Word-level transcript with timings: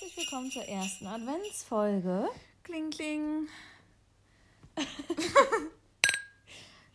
herzlich 0.00 0.16
willkommen 0.16 0.50
zur 0.50 0.62
ersten 0.62 1.06
Adventsfolge. 1.06 2.28
Kling, 2.62 2.88
kling. 2.88 3.48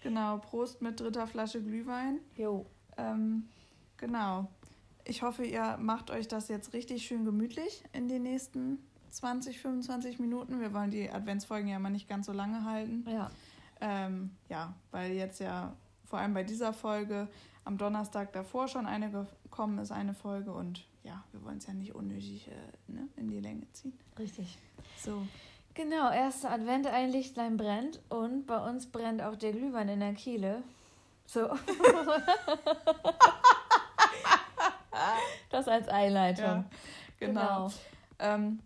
genau, 0.01 0.39
Prost 0.39 0.81
mit 0.81 0.99
dritter 0.99 1.27
Flasche 1.27 1.61
Glühwein. 1.61 2.19
Jo. 2.35 2.65
Ähm, 2.97 3.47
genau. 3.97 4.47
Ich 5.03 5.21
hoffe, 5.21 5.45
ihr 5.45 5.77
macht 5.77 6.09
euch 6.09 6.27
das 6.27 6.47
jetzt 6.47 6.73
richtig 6.73 7.05
schön 7.05 7.25
gemütlich 7.25 7.83
in 7.93 8.07
den 8.07 8.23
nächsten 8.23 8.79
20, 9.11 9.59
25 9.59 10.17
Minuten. 10.17 10.59
Wir 10.59 10.73
wollen 10.73 10.89
die 10.89 11.07
Adventsfolgen 11.07 11.67
ja 11.67 11.77
mal 11.77 11.91
nicht 11.91 12.09
ganz 12.09 12.25
so 12.25 12.33
lange 12.33 12.63
halten. 12.65 13.05
Ja. 13.07 13.29
Ähm, 13.81 14.31
ja, 14.49 14.73
weil 14.89 15.11
jetzt 15.11 15.39
ja 15.39 15.75
vor 16.05 16.17
allem 16.17 16.33
bei 16.33 16.43
dieser 16.43 16.73
Folge 16.73 17.27
am 17.65 17.77
Donnerstag 17.77 18.33
davor 18.33 18.67
schon 18.67 18.87
eine 18.87 19.27
gekommen 19.43 19.77
ist, 19.77 19.91
eine 19.91 20.15
Folge. 20.15 20.51
Und 20.51 20.87
ja, 21.05 21.23
wir 21.31 21.43
wollen 21.43 21.59
es 21.59 21.67
ja 21.67 21.73
nicht 21.73 21.93
unnötig 21.93 22.47
äh, 22.47 22.51
ne, 22.91 23.07
in 23.15 23.29
die 23.29 23.39
Länge 23.39 23.71
ziehen. 23.71 23.97
Richtig. 24.17 24.57
So. 24.97 25.25
Genau, 25.75 26.11
erster 26.11 26.51
Advent, 26.51 26.87
ein 26.87 27.11
Lichtlein 27.11 27.57
brennt 27.57 28.01
und 28.09 28.47
bei 28.47 28.57
uns 28.57 28.87
brennt 28.87 29.21
auch 29.21 29.35
der 29.35 29.51
Glühwein 29.51 29.87
in 29.89 29.99
der 29.99 30.13
Kiele. 30.13 30.63
So. 31.25 31.49
das 35.51 35.67
als 35.67 35.87
Einleitung. 35.89 36.45
Ja, 36.45 36.65
genau. 37.19 37.41
genau. 37.41 37.71
Ähm, 38.17 38.59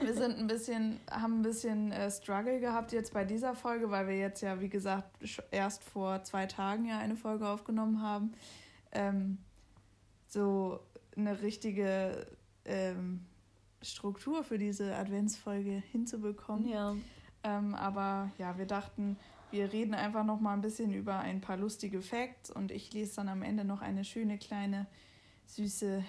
wir 0.00 0.12
sind 0.12 0.38
ein 0.38 0.48
bisschen, 0.48 1.00
haben 1.10 1.38
ein 1.38 1.42
bisschen 1.42 1.92
äh, 1.92 2.10
Struggle 2.10 2.58
gehabt 2.60 2.92
jetzt 2.92 3.14
bei 3.14 3.24
dieser 3.24 3.54
Folge, 3.54 3.90
weil 3.90 4.08
wir 4.08 4.18
jetzt 4.18 4.42
ja, 4.42 4.60
wie 4.60 4.68
gesagt, 4.68 5.08
erst 5.52 5.84
vor 5.84 6.24
zwei 6.24 6.46
Tagen 6.46 6.86
ja 6.86 6.98
eine 6.98 7.16
Folge 7.16 7.48
aufgenommen 7.48 8.02
haben. 8.02 8.32
Ähm, 8.90 9.38
so 10.28 10.80
eine 11.18 11.42
richtige 11.42 12.26
ähm, 12.64 13.26
Struktur 13.82 14.44
für 14.44 14.58
diese 14.58 14.94
Adventsfolge 14.96 15.82
hinzubekommen. 15.92 16.68
Ja. 16.68 16.96
Ähm, 17.42 17.74
aber 17.74 18.30
ja, 18.38 18.58
wir 18.58 18.66
dachten, 18.66 19.16
wir 19.50 19.72
reden 19.72 19.94
einfach 19.94 20.24
noch 20.24 20.40
mal 20.40 20.52
ein 20.52 20.60
bisschen 20.60 20.92
über 20.92 21.18
ein 21.18 21.40
paar 21.40 21.56
lustige 21.56 22.02
Facts 22.02 22.50
und 22.50 22.70
ich 22.70 22.92
lese 22.92 23.16
dann 23.16 23.28
am 23.28 23.42
Ende 23.42 23.64
noch 23.64 23.80
eine 23.80 24.04
schöne 24.04 24.38
kleine 24.38 24.86
süße 25.46 26.04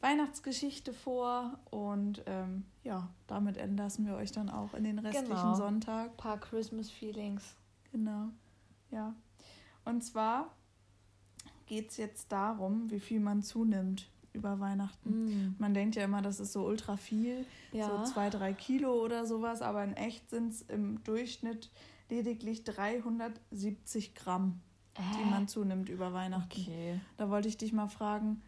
Weihnachtsgeschichte 0.00 0.94
vor 0.94 1.58
und 1.70 2.22
ähm, 2.26 2.64
ja, 2.84 3.10
damit 3.26 3.58
entlassen 3.58 4.06
wir 4.06 4.14
euch 4.14 4.32
dann 4.32 4.48
auch 4.48 4.72
in 4.72 4.84
den 4.84 4.98
restlichen 4.98 5.34
genau. 5.34 5.54
Sonntag. 5.54 6.10
Ein 6.12 6.16
paar 6.16 6.40
Christmas 6.40 6.90
Feelings. 6.90 7.56
Genau, 7.92 8.28
ja. 8.90 9.14
Und 9.84 10.02
zwar 10.02 10.54
geht 11.70 11.92
es 11.92 11.98
jetzt 11.98 12.32
darum, 12.32 12.90
wie 12.90 12.98
viel 12.98 13.20
man 13.20 13.44
zunimmt 13.44 14.10
über 14.32 14.58
Weihnachten. 14.58 15.10
Mm. 15.10 15.54
Man 15.58 15.72
denkt 15.72 15.94
ja 15.94 16.02
immer, 16.02 16.20
das 16.20 16.40
ist 16.40 16.52
so 16.52 16.64
ultra 16.64 16.96
viel, 16.96 17.46
ja. 17.70 17.86
so 17.86 18.12
zwei, 18.12 18.28
drei 18.28 18.52
Kilo 18.52 18.92
oder 19.04 19.24
sowas, 19.24 19.62
aber 19.62 19.84
in 19.84 19.94
echt 19.94 20.30
sind 20.30 20.52
es 20.52 20.62
im 20.62 21.02
Durchschnitt 21.04 21.70
lediglich 22.08 22.64
370 22.64 24.16
Gramm, 24.16 24.60
äh? 24.94 25.00
die 25.16 25.30
man 25.30 25.46
zunimmt 25.46 25.88
über 25.88 26.12
Weihnachten. 26.12 26.60
Okay. 26.60 27.00
Da 27.16 27.30
wollte 27.30 27.46
ich 27.46 27.56
dich 27.56 27.72
mal 27.72 27.86
fragen, 27.88 28.42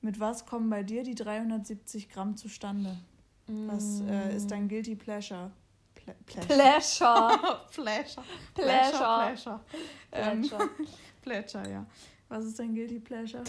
mit 0.00 0.20
was 0.20 0.46
kommen 0.46 0.70
bei 0.70 0.84
dir 0.84 1.02
die 1.02 1.16
370 1.16 2.10
Gramm 2.10 2.36
zustande? 2.36 2.96
Mm. 3.48 3.66
Was 3.66 4.00
äh, 4.02 4.36
ist 4.36 4.52
dein 4.52 4.68
Guilty 4.68 4.94
Pleasure? 4.94 5.50
Ple 5.94 6.14
Pleasure. 6.26 6.46
Pleasure. 6.46 7.60
Pleasure. 7.72 8.24
Pleasure. 8.54 9.20
Pleasure. 9.24 9.60
Ähm, 10.12 10.50
Pleasure, 11.22 11.68
ja. 11.68 11.86
Was 12.32 12.46
ist 12.46 12.58
dein 12.58 12.74
Guilty 12.74 12.98
Pleasure? 12.98 13.44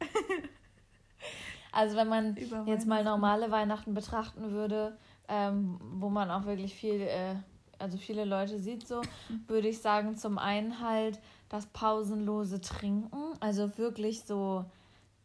also 1.72 1.96
wenn 1.96 2.08
man 2.08 2.34
jetzt 2.64 2.86
mal 2.86 3.04
normale 3.04 3.50
Weihnachten 3.50 3.92
betrachten 3.92 4.52
würde, 4.52 4.96
ähm, 5.28 5.78
wo 5.96 6.08
man 6.08 6.30
auch 6.30 6.46
wirklich 6.46 6.74
viel, 6.74 7.02
äh, 7.02 7.34
also 7.78 7.98
viele 7.98 8.24
Leute 8.24 8.58
sieht 8.58 8.88
so, 8.88 9.02
würde 9.48 9.68
ich 9.68 9.82
sagen, 9.82 10.16
zum 10.16 10.38
einen 10.38 10.80
halt 10.80 11.20
das 11.50 11.66
pausenlose 11.66 12.62
Trinken, 12.62 13.34
also 13.40 13.76
wirklich 13.76 14.22
so 14.22 14.64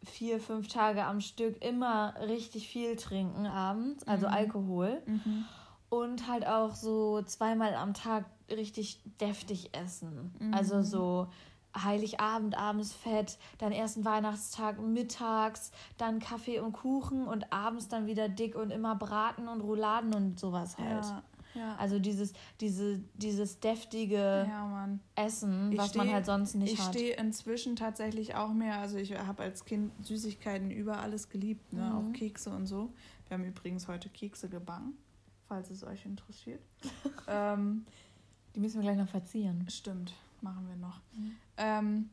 vier, 0.04 0.42
fünf 0.42 0.68
Tage 0.68 1.06
am 1.06 1.22
Stück 1.22 1.64
immer 1.64 2.16
richtig 2.28 2.68
viel 2.68 2.98
trinken 2.98 3.46
abends, 3.46 4.06
also 4.06 4.28
mhm. 4.28 4.34
Alkohol. 4.34 5.02
Mhm. 5.06 5.46
Und 5.88 6.28
halt 6.28 6.46
auch 6.46 6.76
so 6.76 7.22
zweimal 7.22 7.74
am 7.74 7.94
Tag 7.94 8.26
richtig 8.50 9.00
deftig 9.22 9.70
essen. 9.74 10.36
Mhm. 10.40 10.54
Also 10.54 10.82
so 10.82 11.28
Heiligabend 11.84 12.58
abends 12.58 12.94
Fett, 12.94 13.38
dann 13.58 13.72
ersten 13.72 14.06
Weihnachtstag 14.06 14.80
mittags, 14.80 15.72
dann 15.98 16.20
Kaffee 16.20 16.60
und 16.60 16.74
Kuchen 16.74 17.28
und 17.28 17.52
abends 17.52 17.88
dann 17.88 18.08
wieder 18.08 18.30
dick 18.30 18.56
und 18.56 18.72
immer 18.72 18.96
Braten 18.96 19.48
und 19.48 19.62
Rouladen 19.62 20.14
und 20.14 20.40
sowas 20.40 20.78
halt. 20.78 21.06
Ja. 21.06 21.24
Ja. 21.56 21.76
Also 21.78 22.00
dieses, 22.00 22.34
diese, 22.60 23.00
dieses 23.16 23.60
deftige 23.60 24.46
ja, 24.48 24.90
Essen, 25.16 25.72
ich 25.72 25.78
was 25.78 25.90
steh, 25.90 25.98
man 25.98 26.12
halt 26.12 26.26
sonst 26.26 26.56
nicht 26.56 26.74
ich 26.74 26.80
hat. 26.80 26.94
Ich 26.94 27.00
stehe 27.02 27.16
inzwischen 27.16 27.76
tatsächlich 27.76 28.36
auch 28.36 28.54
mehr, 28.54 28.80
also 28.80 28.98
ich 28.98 29.18
habe 29.18 29.44
als 29.44 29.64
Kind 29.66 29.92
Süßigkeiten 30.06 30.70
über 30.70 31.00
alles 31.00 31.30
geliebt, 31.30 31.72
ne? 31.72 31.84
Mhm. 31.84 31.96
auch 31.96 32.14
Kekse 32.14 32.50
und 32.50 32.68
so. 32.68 32.92
Wir 33.28 33.38
haben 33.38 33.46
übrigens 33.46 33.88
heute 33.88 34.10
Kekse 34.10 34.50
gebacken, 34.50 34.98
falls 35.48 35.70
es 35.70 35.84
euch 35.84 36.06
interessiert. 36.06 36.62
ähm, 37.28 37.86
Die 38.54 38.60
müssen 38.60 38.76
wir 38.76 38.84
gleich 38.84 38.98
noch 38.98 39.10
verzieren. 39.10 39.66
Stimmt, 39.70 40.14
machen 40.42 40.68
wir 40.68 40.76
noch. 40.76 41.00
Mhm. 41.14 41.38
Ähm, 41.58 42.10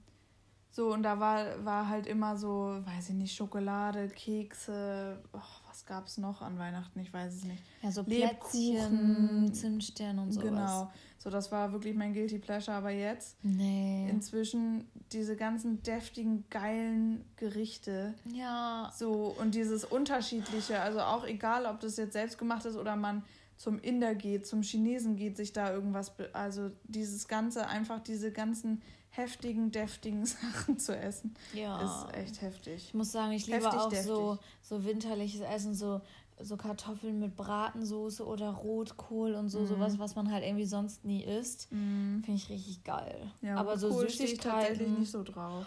so, 0.75 0.91
und 0.91 1.03
da 1.03 1.20
war, 1.20 1.62
war 1.66 1.88
halt 1.88 2.06
immer 2.06 2.38
so, 2.38 2.80
weiß 2.84 3.10
ich 3.10 3.14
nicht, 3.14 3.36
Schokolade, 3.36 4.08
Kekse, 4.08 5.22
oh, 5.34 5.38
was 5.69 5.84
gab 5.84 6.06
es 6.06 6.16
noch 6.16 6.41
an 6.41 6.58
Weihnachten? 6.58 6.98
Ich 6.98 7.12
weiß 7.12 7.34
es 7.34 7.44
nicht. 7.44 7.62
Ja, 7.82 7.91
so 7.91 8.03
Lebkuchen, 8.06 9.53
Zimtstern 9.53 10.19
und 10.19 10.32
sowas. 10.32 10.48
Genau. 10.48 10.92
So, 11.19 11.28
das 11.28 11.53
war 11.53 11.72
wirklich 11.72 11.94
mein 11.94 12.14
Guilty 12.14 12.38
Pleasure. 12.38 12.75
Aber 12.75 12.91
jetzt, 12.91 13.36
nee. 13.44 14.08
inzwischen, 14.08 14.88
diese 15.12 15.36
ganzen 15.36 15.82
deftigen, 15.82 16.44
geilen 16.48 17.22
Gerichte. 17.36 18.14
Ja. 18.32 18.91
So, 18.97 19.36
und 19.38 19.54
dieses 19.54 19.84
Unterschiedliche. 19.84 20.80
Also 20.80 21.00
auch 21.00 21.26
egal, 21.26 21.66
ob 21.66 21.80
das 21.80 21.98
jetzt 21.98 22.14
selbst 22.14 22.38
gemacht 22.38 22.64
ist 22.64 22.76
oder 22.76 22.97
man 22.97 23.24
zum 23.59 23.78
Inder 23.78 24.14
geht, 24.14 24.47
zum 24.47 24.62
Chinesen 24.62 25.16
geht, 25.16 25.36
sich 25.36 25.53
da 25.53 25.70
irgendwas. 25.70 26.12
Also 26.32 26.70
dieses 26.84 27.28
Ganze, 27.28 27.66
einfach 27.66 28.00
diese 28.00 28.32
ganzen 28.32 28.80
heftigen, 29.12 29.70
deftigen 29.70 30.26
Sachen 30.26 30.78
zu 30.78 30.96
essen. 30.96 31.34
Ja. 31.54 31.80
Ist 31.80 32.14
echt 32.14 32.42
heftig. 32.42 32.86
Ich 32.88 32.94
muss 32.94 33.12
sagen, 33.12 33.32
ich 33.32 33.46
liebe 33.46 33.64
heftig, 33.64 33.80
auch 33.80 33.88
deftig. 33.88 34.06
so, 34.06 34.38
so 34.62 34.84
winterliches 34.84 35.42
Essen, 35.42 35.74
so, 35.74 36.00
so 36.40 36.56
Kartoffeln 36.56 37.20
mit 37.20 37.36
Bratensoße 37.36 38.26
oder 38.26 38.50
Rotkohl 38.50 39.34
und 39.34 39.48
so, 39.48 39.60
mm. 39.60 39.66
sowas, 39.66 39.98
was 39.98 40.16
man 40.16 40.32
halt 40.32 40.44
irgendwie 40.44 40.64
sonst 40.64 41.04
nie 41.04 41.22
isst. 41.22 41.70
Mm. 41.70 42.20
Finde 42.20 42.34
ich 42.34 42.48
richtig 42.48 42.84
geil. 42.84 43.30
Ja, 43.42 43.56
Aber 43.56 43.76
so 43.76 43.90
Süßigkeiten. 43.90 44.14
Stehe 44.14 44.32
ich 44.32 44.40
tatsächlich 44.40 44.98
nicht 44.98 45.10
so 45.10 45.22
drauf. 45.22 45.66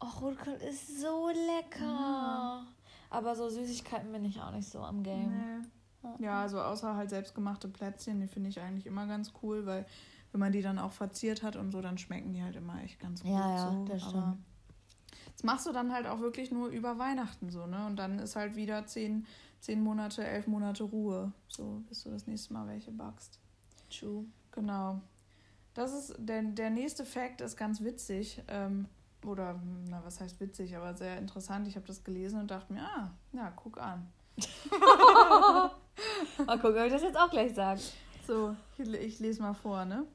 Oh, 0.00 0.20
Rotkohl 0.20 0.54
ist 0.54 1.00
so 1.00 1.28
lecker. 1.28 1.80
Ja. 1.80 2.66
Aber 3.08 3.36
so 3.36 3.48
Süßigkeiten 3.48 4.10
bin 4.10 4.24
ich 4.24 4.40
auch 4.40 4.50
nicht 4.50 4.68
so 4.68 4.80
am 4.80 5.02
Game. 5.02 5.30
Nee. 5.30 5.68
Ja, 6.18 6.42
also 6.42 6.60
außer 6.60 6.96
halt 6.96 7.10
selbstgemachte 7.10 7.68
Plätzchen, 7.68 8.20
die 8.20 8.26
finde 8.26 8.48
ich 8.48 8.60
eigentlich 8.60 8.86
immer 8.86 9.06
ganz 9.06 9.32
cool, 9.42 9.64
weil 9.66 9.86
wenn 10.32 10.40
man 10.40 10.52
die 10.52 10.62
dann 10.62 10.78
auch 10.78 10.92
verziert 10.92 11.42
hat 11.42 11.56
und 11.56 11.70
so, 11.70 11.80
dann 11.80 11.98
schmecken 11.98 12.32
die 12.32 12.42
halt 12.42 12.56
immer 12.56 12.82
echt 12.82 12.98
ganz 12.98 13.22
gut. 13.22 13.30
Ja, 13.30 13.54
ja, 13.54 13.70
so. 13.70 13.84
das 13.84 14.02
stimmt. 14.02 14.38
das 15.32 15.42
machst 15.44 15.66
du 15.66 15.72
dann 15.72 15.92
halt 15.92 16.06
auch 16.06 16.20
wirklich 16.20 16.50
nur 16.50 16.68
über 16.68 16.98
Weihnachten 16.98 17.50
so, 17.50 17.66
ne? 17.66 17.86
Und 17.86 17.96
dann 17.96 18.18
ist 18.18 18.34
halt 18.34 18.56
wieder 18.56 18.86
zehn, 18.86 19.26
zehn 19.60 19.82
Monate, 19.82 20.24
elf 20.24 20.46
Monate 20.46 20.84
Ruhe. 20.84 21.32
So, 21.48 21.82
bis 21.88 22.02
du 22.02 22.10
das 22.10 22.26
nächste 22.26 22.52
Mal 22.54 22.66
welche 22.66 22.90
backst. 22.90 23.38
True. 23.90 24.24
Genau. 24.52 25.00
Das 25.74 25.92
ist, 25.92 26.14
der, 26.18 26.42
der 26.42 26.70
nächste 26.70 27.04
Fact 27.04 27.40
ist 27.40 27.56
ganz 27.56 27.82
witzig. 27.82 28.42
Ähm, 28.48 28.86
oder, 29.24 29.60
na, 29.88 30.02
was 30.04 30.20
heißt 30.20 30.40
witzig, 30.40 30.76
aber 30.76 30.94
sehr 30.94 31.18
interessant. 31.18 31.68
Ich 31.68 31.76
habe 31.76 31.86
das 31.86 32.02
gelesen 32.02 32.40
und 32.40 32.50
dachte 32.50 32.72
mir, 32.72 32.82
ah, 32.82 33.10
ja, 33.32 33.52
guck 33.54 33.78
an. 33.78 34.10
mal 36.46 36.58
gucken, 36.58 36.78
ob 36.78 36.86
ich 36.86 36.92
das 36.92 37.02
jetzt 37.02 37.16
auch 37.16 37.30
gleich 37.30 37.54
sage. 37.54 37.80
So, 38.26 38.56
ich, 38.78 38.92
ich 38.92 39.18
lese 39.20 39.42
mal 39.42 39.54
vor, 39.54 39.84
ne? 39.84 40.06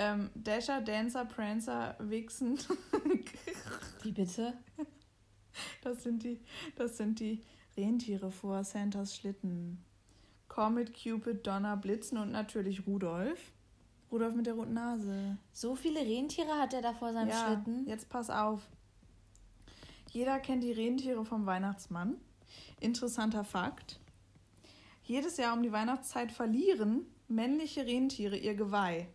Ähm, 0.00 0.30
Dasher, 0.34 0.80
Dancer, 0.80 1.26
Prancer, 1.26 1.94
Vixen. 1.98 2.58
Wie 4.02 4.12
bitte? 4.12 4.54
Das 5.82 6.02
sind 6.02 6.22
die, 6.22 6.40
das 6.74 6.96
sind 6.96 7.20
die 7.20 7.42
Rentiere 7.76 8.30
vor 8.30 8.64
Santas 8.64 9.14
Schlitten. 9.14 9.84
Comet, 10.48 10.94
Cupid, 10.94 11.46
Donner, 11.46 11.76
Blitzen 11.76 12.16
und 12.16 12.32
natürlich 12.32 12.86
Rudolf. 12.86 13.52
Rudolf 14.10 14.34
mit 14.34 14.46
der 14.46 14.54
roten 14.54 14.72
Nase. 14.72 15.36
So 15.52 15.76
viele 15.76 16.00
Rentiere 16.00 16.58
hat 16.58 16.72
er 16.72 16.80
da 16.80 16.94
vor 16.94 17.12
seinem 17.12 17.28
ja, 17.28 17.44
Schlitten? 17.44 17.86
Jetzt 17.86 18.08
pass 18.08 18.30
auf. 18.30 18.66
Jeder 20.10 20.40
kennt 20.40 20.64
die 20.64 20.72
Rentiere 20.72 21.26
vom 21.26 21.44
Weihnachtsmann. 21.44 22.16
Interessanter 22.80 23.44
Fakt. 23.44 24.00
Jedes 25.04 25.36
Jahr 25.36 25.52
um 25.52 25.62
die 25.62 25.72
Weihnachtszeit 25.72 26.32
verlieren 26.32 27.04
männliche 27.28 27.84
Rentiere 27.84 28.38
ihr 28.38 28.54
Geweih. 28.54 29.06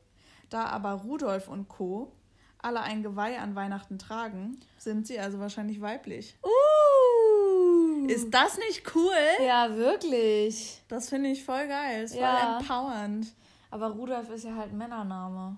Da 0.55 0.67
aber 0.67 0.91
Rudolf 0.93 1.49
und 1.49 1.67
Co. 1.67 2.13
alle 2.59 2.79
ein 2.79 3.03
Geweih 3.03 3.41
an 3.41 3.55
Weihnachten 3.55 3.99
tragen, 3.99 4.57
sind 4.77 5.05
sie 5.05 5.19
also 5.19 5.37
wahrscheinlich 5.37 5.81
weiblich. 5.81 6.37
Uh! 6.41 8.07
Ist 8.07 8.33
das 8.33 8.57
nicht 8.57 8.95
cool? 8.95 9.11
Ja, 9.45 9.75
wirklich. 9.75 10.81
Das 10.87 11.09
finde 11.09 11.31
ich 11.31 11.43
voll 11.43 11.67
geil. 11.67 12.05
Ist 12.05 12.15
ja. 12.15 12.37
voll 12.37 12.61
empowernd. 12.61 13.35
Aber 13.69 13.87
Rudolf 13.87 14.29
ist 14.29 14.45
ja 14.45 14.55
halt 14.55 14.71
ein 14.71 14.77
Männername. 14.77 15.57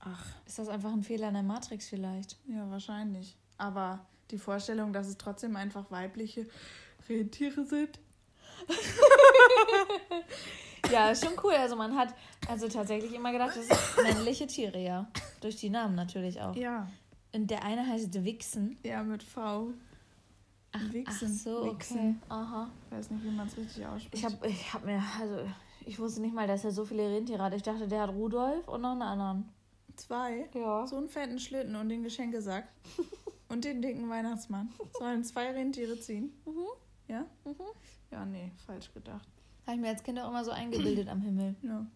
Ach. 0.00 0.24
Ist 0.46 0.58
das 0.58 0.70
einfach 0.70 0.90
ein 0.90 1.02
Fehler 1.02 1.28
in 1.28 1.34
der 1.34 1.42
Matrix 1.42 1.90
vielleicht? 1.90 2.38
Ja, 2.46 2.70
wahrscheinlich. 2.70 3.36
Aber 3.58 4.06
die 4.30 4.38
Vorstellung, 4.38 4.94
dass 4.94 5.08
es 5.08 5.18
trotzdem 5.18 5.56
einfach 5.56 5.90
weibliche 5.90 6.46
Rentiere 7.06 7.66
sind. 7.66 8.00
ja, 10.90 11.10
ist 11.10 11.24
schon 11.24 11.34
cool. 11.42 11.52
Also 11.52 11.76
man 11.76 11.96
hat 11.96 12.14
also 12.52 12.68
tatsächlich 12.68 13.14
immer 13.14 13.32
gedacht, 13.32 13.56
das 13.56 13.66
sind 13.66 14.02
männliche 14.04 14.46
Tiere, 14.46 14.78
ja. 14.78 15.08
Durch 15.40 15.56
die 15.56 15.70
Namen 15.70 15.94
natürlich 15.94 16.40
auch. 16.40 16.54
Ja. 16.54 16.86
Und 17.34 17.50
der 17.50 17.64
eine 17.64 17.86
heißt 17.86 18.24
Wixen. 18.24 18.76
Ja, 18.82 19.02
mit 19.02 19.22
V. 19.22 19.70
Ach, 20.72 20.92
Wixen. 20.92 21.28
ach 21.28 21.28
so, 21.28 21.64
Wixen. 21.64 21.98
okay. 21.98 22.14
Aha. 22.28 22.70
Ich 22.86 22.96
weiß 22.96 23.10
nicht, 23.10 23.24
wie 23.24 23.30
man 23.30 23.46
es 23.46 23.56
richtig 23.56 23.86
ausspricht. 23.86 24.14
Ich 24.14 24.24
habe 24.24 24.46
ich 24.46 24.74
hab 24.74 24.84
mir, 24.84 25.02
also 25.20 25.38
ich 25.86 25.98
wusste 25.98 26.20
nicht 26.20 26.34
mal, 26.34 26.46
dass 26.46 26.64
er 26.64 26.72
so 26.72 26.84
viele 26.84 27.08
Rentiere 27.08 27.42
hat. 27.42 27.54
Ich 27.54 27.62
dachte, 27.62 27.88
der 27.88 28.02
hat 28.02 28.10
Rudolf 28.10 28.68
und 28.68 28.82
noch 28.82 28.92
einen 28.92 29.02
anderen. 29.02 29.48
Zwei? 29.96 30.48
Ja. 30.54 30.86
So 30.86 30.96
einen 30.96 31.08
fetten 31.08 31.38
Schlitten 31.38 31.74
und 31.74 31.88
den 31.88 32.02
Geschenkesack. 32.02 32.68
und 33.48 33.64
den 33.64 33.80
dicken 33.80 34.08
Weihnachtsmann. 34.10 34.70
Sollen 34.98 35.24
zwei 35.24 35.50
Rentiere 35.52 35.98
ziehen? 35.98 36.32
Mhm. 36.46 36.66
Ja? 37.08 37.20
Mhm. 37.44 37.54
Ja, 38.10 38.24
nee, 38.26 38.52
falsch 38.66 38.92
gedacht. 38.92 39.26
Habe 39.66 39.76
ich 39.76 39.80
mir 39.80 39.88
als 39.88 40.02
Kind 40.02 40.18
auch 40.20 40.28
immer 40.28 40.44
so 40.44 40.50
eingebildet 40.50 41.08
am 41.08 41.22
Himmel. 41.22 41.56
Ja. 41.62 41.86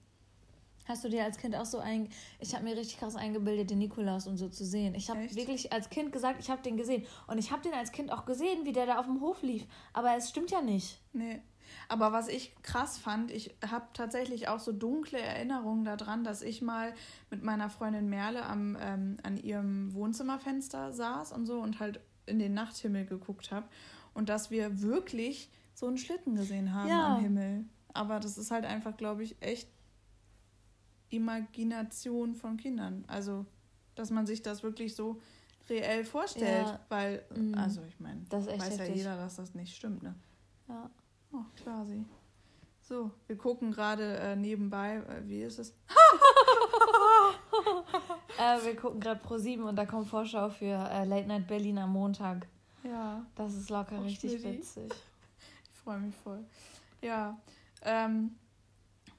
Hast 0.87 1.05
du 1.05 1.09
dir 1.09 1.25
als 1.25 1.39
Kind 1.39 1.57
auch 1.57 1.65
so 1.65 1.79
ein. 1.79 2.09
Ich 2.39 2.55
habe 2.55 2.65
mir 2.65 2.77
richtig 2.77 2.99
krass 2.99 3.17
eingebildet, 3.17 3.71
den 3.71 3.79
Nikolaus 3.79 4.27
und 4.27 4.37
so 4.37 4.49
zu 4.49 4.65
sehen. 4.65 4.95
Ich 4.95 5.11
habe 5.11 5.35
wirklich 5.35 5.73
als 5.73 5.91
Kind 5.91 6.13
gesagt, 6.13 6.41
ich 6.41 6.51
habe 6.51 6.63
den 6.63 6.77
gesehen. 6.77 7.05
Und 7.27 7.39
ich 7.39 7.51
habe 7.51 7.63
den 7.63 7.75
als 7.75 7.93
Kind 7.93 8.13
auch 8.13 8.25
gesehen, 8.25 8.65
wie 8.65 8.73
der 8.73 8.87
da 8.87 8.99
auf 8.99 9.07
dem 9.07 9.21
Hof 9.21 9.43
lief. 9.43 9.67
Aber 9.93 10.17
es 10.17 10.31
stimmt 10.31 10.51
ja 10.51 10.63
nicht. 10.63 11.01
Nee. 11.13 11.41
Aber 11.89 12.13
was 12.13 12.29
ich 12.29 12.55
krass 12.63 12.99
fand, 12.99 13.31
ich 13.31 13.55
habe 13.69 13.87
tatsächlich 13.93 14.49
auch 14.49 14.61
so 14.61 14.73
dunkle 14.73 15.19
Erinnerungen 15.19 15.85
daran, 15.85 16.25
dass 16.25 16.43
ich 16.43 16.63
mal 16.63 16.95
mit 17.31 17.43
meiner 17.43 17.71
Freundin 17.71 18.09
Merle 18.09 18.45
am, 18.45 18.77
ähm, 18.81 19.17
an 19.23 19.37
ihrem 19.37 19.93
Wohnzimmerfenster 19.93 20.93
saß 20.93 21.33
und 21.33 21.47
so 21.47 21.61
und 21.61 21.81
halt 21.81 22.01
in 22.27 22.39
den 22.39 22.55
Nachthimmel 22.55 23.07
geguckt 23.07 23.51
habe. 23.51 23.67
Und 24.15 24.29
dass 24.29 24.51
wir 24.51 24.81
wirklich 24.81 25.51
so 25.75 25.87
einen 25.87 25.99
Schlitten 25.99 26.37
gesehen 26.37 26.75
haben 26.75 26.89
ja. 26.89 27.17
am 27.17 27.23
Himmel. 27.23 27.65
Aber 27.93 28.21
das 28.21 28.39
ist 28.39 28.51
halt 28.51 28.65
einfach, 28.65 28.97
glaube 28.97 29.23
ich, 29.23 29.37
echt 29.41 29.69
Imagination 31.11 32.35
von 32.35 32.57
Kindern. 32.57 33.05
Also, 33.07 33.47
dass 33.95 34.11
man 34.11 34.27
sich 34.27 34.43
das 34.43 34.63
wirklich 34.63 34.95
so 34.95 35.21
reell 35.69 36.05
vorstellt, 36.05 36.67
ja. 36.67 36.81
weil, 36.89 37.25
mhm. 37.35 37.55
also 37.55 37.83
ich 37.89 37.99
meine, 37.99 38.21
weiß 38.31 38.49
heftig. 38.49 38.79
ja 38.79 38.95
jeder, 38.95 39.17
dass 39.17 39.37
das 39.37 39.55
nicht 39.55 39.75
stimmt, 39.75 40.03
ne? 40.03 40.15
Ja. 40.69 40.91
Oh, 41.33 41.45
quasi. 41.63 42.05
So, 42.83 43.11
wir 43.27 43.37
gucken 43.37 43.73
gerade 43.73 44.17
äh, 44.19 44.37
nebenbei, 44.37 44.97
äh, 44.97 45.29
wie 45.29 45.43
ist 45.43 45.59
es? 45.59 45.71
äh, 48.39 48.65
wir 48.65 48.77
gucken 48.77 49.01
gerade 49.01 49.21
Pro 49.21 49.39
7 49.39 49.65
und 49.65 49.75
da 49.75 49.87
kommt 49.87 50.07
Vorschau 50.07 50.51
für 50.51 50.67
äh, 50.67 51.05
Late 51.05 51.27
Night 51.27 51.49
Berlin 51.49 51.79
am 51.79 51.93
Montag. 51.93 52.47
Ja. 52.85 53.27
Das 53.35 53.55
ist 53.55 53.71
locker 53.71 53.99
oh, 53.99 54.03
richtig 54.03 54.43
witzig. 54.43 54.93
Ich 55.73 55.89
freue 55.89 56.01
mich 56.01 56.17
voll. 56.17 56.45
Ja. 57.01 57.39
Ähm, 57.83 58.35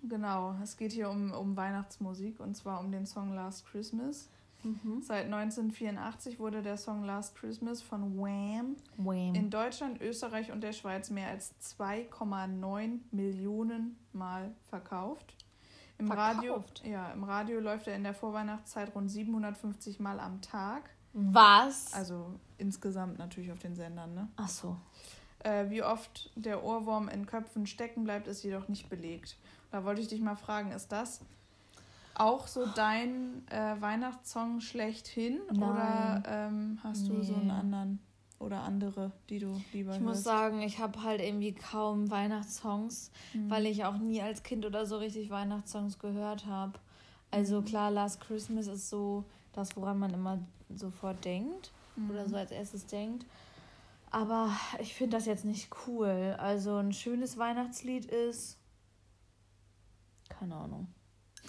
genau, 0.10 0.56
es 0.64 0.78
geht 0.78 0.92
hier 0.92 1.10
um, 1.10 1.32
um 1.32 1.56
Weihnachtsmusik 1.56 2.40
und 2.40 2.56
zwar 2.56 2.80
um 2.80 2.92
den 2.92 3.06
Song 3.06 3.34
Last 3.34 3.66
Christmas. 3.68 4.30
Mhm. 4.64 5.02
Seit 5.02 5.26
1984 5.26 6.40
wurde 6.40 6.62
der 6.62 6.78
Song 6.78 7.04
Last 7.04 7.36
Christmas 7.36 7.82
von 7.82 8.18
Wham, 8.18 8.76
Wham, 8.98 9.36
in 9.36 9.50
Deutschland, 9.50 10.02
Österreich 10.02 10.52
und 10.52 10.62
der 10.62 10.74
Schweiz 10.74 11.10
mehr 11.10 11.30
als 11.30 11.54
2,9 11.80 13.00
Millionen 13.12 13.98
Mal 14.14 14.52
verkauft. 14.70 15.36
Im 16.00 16.08
verkauft? 16.08 16.38
Radio, 16.38 16.64
ja, 16.84 17.12
im 17.12 17.24
Radio 17.24 17.60
läuft 17.60 17.88
er 17.88 17.96
in 17.96 18.04
der 18.04 18.14
Vorweihnachtszeit 18.14 18.94
rund 18.94 19.10
750 19.10 20.00
Mal 20.00 20.20
am 20.20 20.42
Tag. 20.42 20.90
Was? 21.14 21.94
Also 21.94 22.40
insgesamt 22.58 23.18
natürlich 23.18 23.52
auf 23.52 23.60
den 23.60 23.76
Sendern, 23.76 24.14
ne? 24.14 24.28
Ach 24.36 24.50
so. 24.50 24.78
Äh, 25.40 25.70
wie 25.70 25.82
oft 25.82 26.32
der 26.36 26.64
Ohrwurm 26.64 27.10
in 27.10 27.26
Köpfen 27.26 27.66
stecken 27.68 28.04
bleibt, 28.04 28.28
ist 28.28 28.44
jedoch 28.44 28.68
nicht 28.68 28.90
belegt. 28.90 29.38
Da 29.72 29.84
wollte 29.84 30.02
ich 30.02 30.08
dich 30.08 30.22
mal 30.22 30.36
fragen, 30.36 30.72
ist 30.72 30.92
das 30.92 31.22
auch 32.20 32.48
so 32.48 32.66
dein 32.66 33.44
äh, 33.50 33.80
Weihnachtssong 33.80 34.62
schlechthin? 34.62 35.40
Nein. 35.52 35.64
Oder 35.64 36.24
ähm, 36.26 36.80
hast 36.84 37.08
du 37.08 37.14
nee. 37.14 37.24
so 37.24 37.36
einen 37.36 37.52
anderen 37.52 38.00
oder 38.40 38.62
andere, 38.62 39.12
die 39.30 39.40
du 39.40 39.62
lieber 39.74 39.94
Ich 39.94 40.00
hörst? 40.00 40.02
muss 40.02 40.24
sagen, 40.24 40.62
ich 40.62 40.80
habe 40.80 41.04
halt 41.04 41.22
irgendwie 41.22 41.54
kaum 41.54 42.10
Weihnachtssongs, 42.10 43.12
mhm. 43.34 43.50
weil 43.50 43.66
ich 43.66 43.86
auch 43.86 43.98
nie 43.98 44.22
als 44.22 44.44
Kind 44.44 44.66
oder 44.66 44.86
so 44.86 44.98
richtig 44.98 45.30
Weihnachtssongs 45.30 46.00
gehört 46.00 46.46
habe. 46.46 46.74
Also 47.32 47.62
mhm. 47.62 47.66
klar, 47.66 47.92
Last 47.92 48.22
Christmas 48.22 48.68
ist 48.68 48.90
so 48.90 49.24
das, 49.54 49.76
woran 49.76 50.00
man 50.00 50.14
immer 50.14 50.40
sofort 50.76 51.24
denkt 51.26 51.72
mhm. 51.96 52.12
oder 52.12 52.28
so 52.28 52.36
als 52.36 52.52
erstes 52.52 52.86
denkt. 52.86 53.26
Aber 54.10 54.52
ich 54.80 54.94
finde 54.94 55.18
das 55.18 55.26
jetzt 55.26 55.46
nicht 55.46 55.70
cool. 55.86 56.36
Also 56.40 56.78
ein 56.78 56.94
schönes 56.94 57.38
Weihnachtslied 57.38 58.06
ist. 58.06 58.58
Keine 60.30 60.56
Ahnung. 60.56 60.88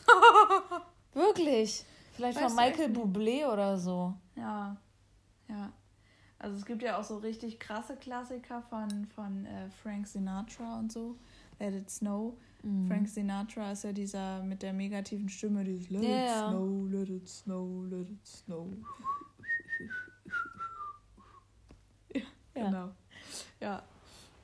Wirklich. 1.14 1.84
Vielleicht 2.12 2.40
weißt 2.40 2.54
von 2.54 2.56
Michael 2.56 2.90
Bublé 2.90 3.46
oder 3.46 3.78
so. 3.78 4.14
Ja. 4.36 4.76
Ja. 5.48 5.72
Also 6.38 6.56
es 6.56 6.64
gibt 6.64 6.82
ja 6.82 6.98
auch 6.98 7.04
so 7.04 7.18
richtig 7.18 7.58
krasse 7.58 7.96
Klassiker 7.96 8.62
von, 8.62 9.06
von 9.14 9.44
äh, 9.46 9.70
Frank 9.82 10.06
Sinatra 10.06 10.78
und 10.78 10.92
so. 10.92 11.16
Let 11.58 11.74
It 11.74 11.90
Snow. 11.90 12.34
Mhm. 12.62 12.86
Frank 12.86 13.08
Sinatra 13.08 13.72
ist 13.72 13.84
ja 13.84 13.92
dieser 13.92 14.42
mit 14.42 14.62
der 14.62 14.72
negativen 14.72 15.28
Stimme, 15.28 15.64
dieses 15.64 15.90
Let 15.90 16.02
yeah. 16.02 16.48
It 16.48 16.50
Snow, 16.50 16.88
Let 16.90 17.08
It 17.08 17.28
Snow, 17.28 17.84
Let 17.84 18.10
It 18.10 18.26
Snow. 18.26 18.76
ja, 22.14 22.20
ja. 22.54 22.64
genau. 22.64 22.90
Ja, 23.60 23.82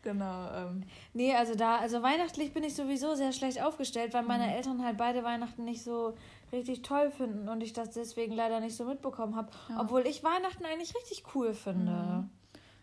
Genau. 0.05 0.51
Ähm. 0.55 0.83
Nee, 1.15 1.35
also 1.35 1.55
da, 1.55 1.79
also 1.79 2.03
weihnachtlich 2.03 2.53
bin 2.53 2.63
ich 2.63 2.77
sowieso 2.77 3.15
sehr 3.15 3.33
schlecht 3.33 3.61
aufgestellt, 3.61 4.13
weil 4.13 4.23
meine 4.23 4.45
mhm. 4.45 4.53
Eltern 4.53 4.85
halt 4.85 4.99
beide 4.99 5.25
Weihnachten 5.25 5.65
nicht 5.65 5.83
so 5.83 6.15
richtig 6.53 6.83
toll 6.83 7.11
finden 7.11 7.49
und 7.49 7.63
ich 7.63 7.73
das 7.73 7.91
deswegen 7.91 8.35
leider 8.35 8.61
nicht 8.61 8.77
so 8.77 8.85
mitbekommen 8.85 9.35
habe. 9.35 9.49
Ja. 9.71 9.81
Obwohl 9.81 10.07
ich 10.07 10.23
Weihnachten 10.23 10.65
eigentlich 10.67 10.95
richtig 10.95 11.25
cool 11.35 11.55
finde. 11.55 11.93
Mhm. 11.93 12.31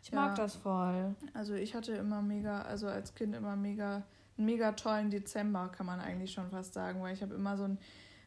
Ich 0.04 0.10
ja. 0.10 0.16
mag 0.16 0.36
das 0.36 0.56
voll. 0.56 1.16
Also 1.36 1.54
ich 1.54 1.76
hatte 1.76 1.94
immer 1.94 2.24
mega, 2.24 2.64
also 2.64 2.88
als 2.88 3.14
Kind 3.14 3.36
immer 3.36 3.56
mega, 3.56 4.02
einen 4.38 4.46
mega 4.48 4.72
tollen 4.72 5.12
Dezember, 5.12 5.70
kann 5.70 5.86
man 5.86 6.00
eigentlich 6.00 6.34
schon 6.34 6.50
fast 6.50 6.74
sagen, 6.74 7.04
weil 7.04 7.14
ich 7.14 7.22
habe 7.22 7.36
immer 7.36 7.56
so 7.56 7.66
ein 7.66 7.78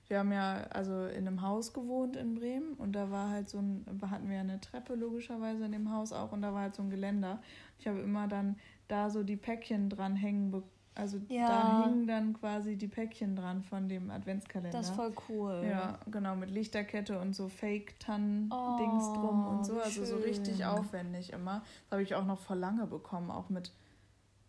wir 0.09 0.19
haben 0.19 0.33
ja 0.33 0.67
also 0.71 1.07
in 1.07 1.27
einem 1.27 1.41
Haus 1.41 1.73
gewohnt 1.73 2.17
in 2.17 2.35
Bremen 2.35 2.75
und 2.75 2.93
da 2.93 3.11
war 3.11 3.31
halt 3.31 3.49
so 3.49 3.59
ein, 3.59 3.87
hatten 4.11 4.29
wir 4.29 4.41
eine 4.41 4.61
Treppe 4.61 4.95
logischerweise 4.95 5.65
in 5.65 5.73
dem 5.73 5.91
Haus 5.91 6.13
auch 6.13 6.33
und 6.33 6.43
da 6.43 6.53
war 6.53 6.63
halt 6.63 6.75
so 6.75 6.83
ein 6.83 6.91
Geländer. 6.91 7.41
Ich 7.79 7.89
habe 7.89 8.01
immer 8.01 8.29
dann 8.29 8.57
da 8.89 9.11
so 9.11 9.23
die 9.23 9.37
Päckchen 9.37 9.89
dran 9.89 10.17
hängen. 10.17 10.63
Also 10.95 11.19
ja. 11.29 11.49
da 11.49 11.85
hingen 11.85 12.07
dann 12.07 12.35
quasi 12.35 12.77
die 12.77 12.87
Päckchen 12.87 13.35
dran 13.35 13.63
von 13.63 13.89
dem 13.89 14.11
Adventskalender. 14.11 14.79
Das 14.79 14.91
ist 14.91 14.95
voll 14.95 15.13
cool. 15.29 15.67
Ja, 15.69 15.99
genau, 16.09 16.37
mit 16.37 16.51
Lichterkette 16.51 17.19
und 17.19 17.35
so 17.35 17.49
Fake-Tannen-Dings 17.49 19.05
oh, 19.09 19.15
drum 19.15 19.47
und 19.47 19.67
so. 19.67 19.81
Also 19.81 20.05
schön. 20.05 20.07
so 20.07 20.17
richtig 20.17 20.65
aufwendig 20.65 21.33
immer. 21.33 21.63
Das 21.85 21.93
habe 21.93 22.03
ich 22.03 22.15
auch 22.15 22.25
noch 22.25 22.39
vor 22.39 22.55
lange 22.55 22.87
bekommen, 22.87 23.31
auch 23.31 23.49
mit 23.49 23.73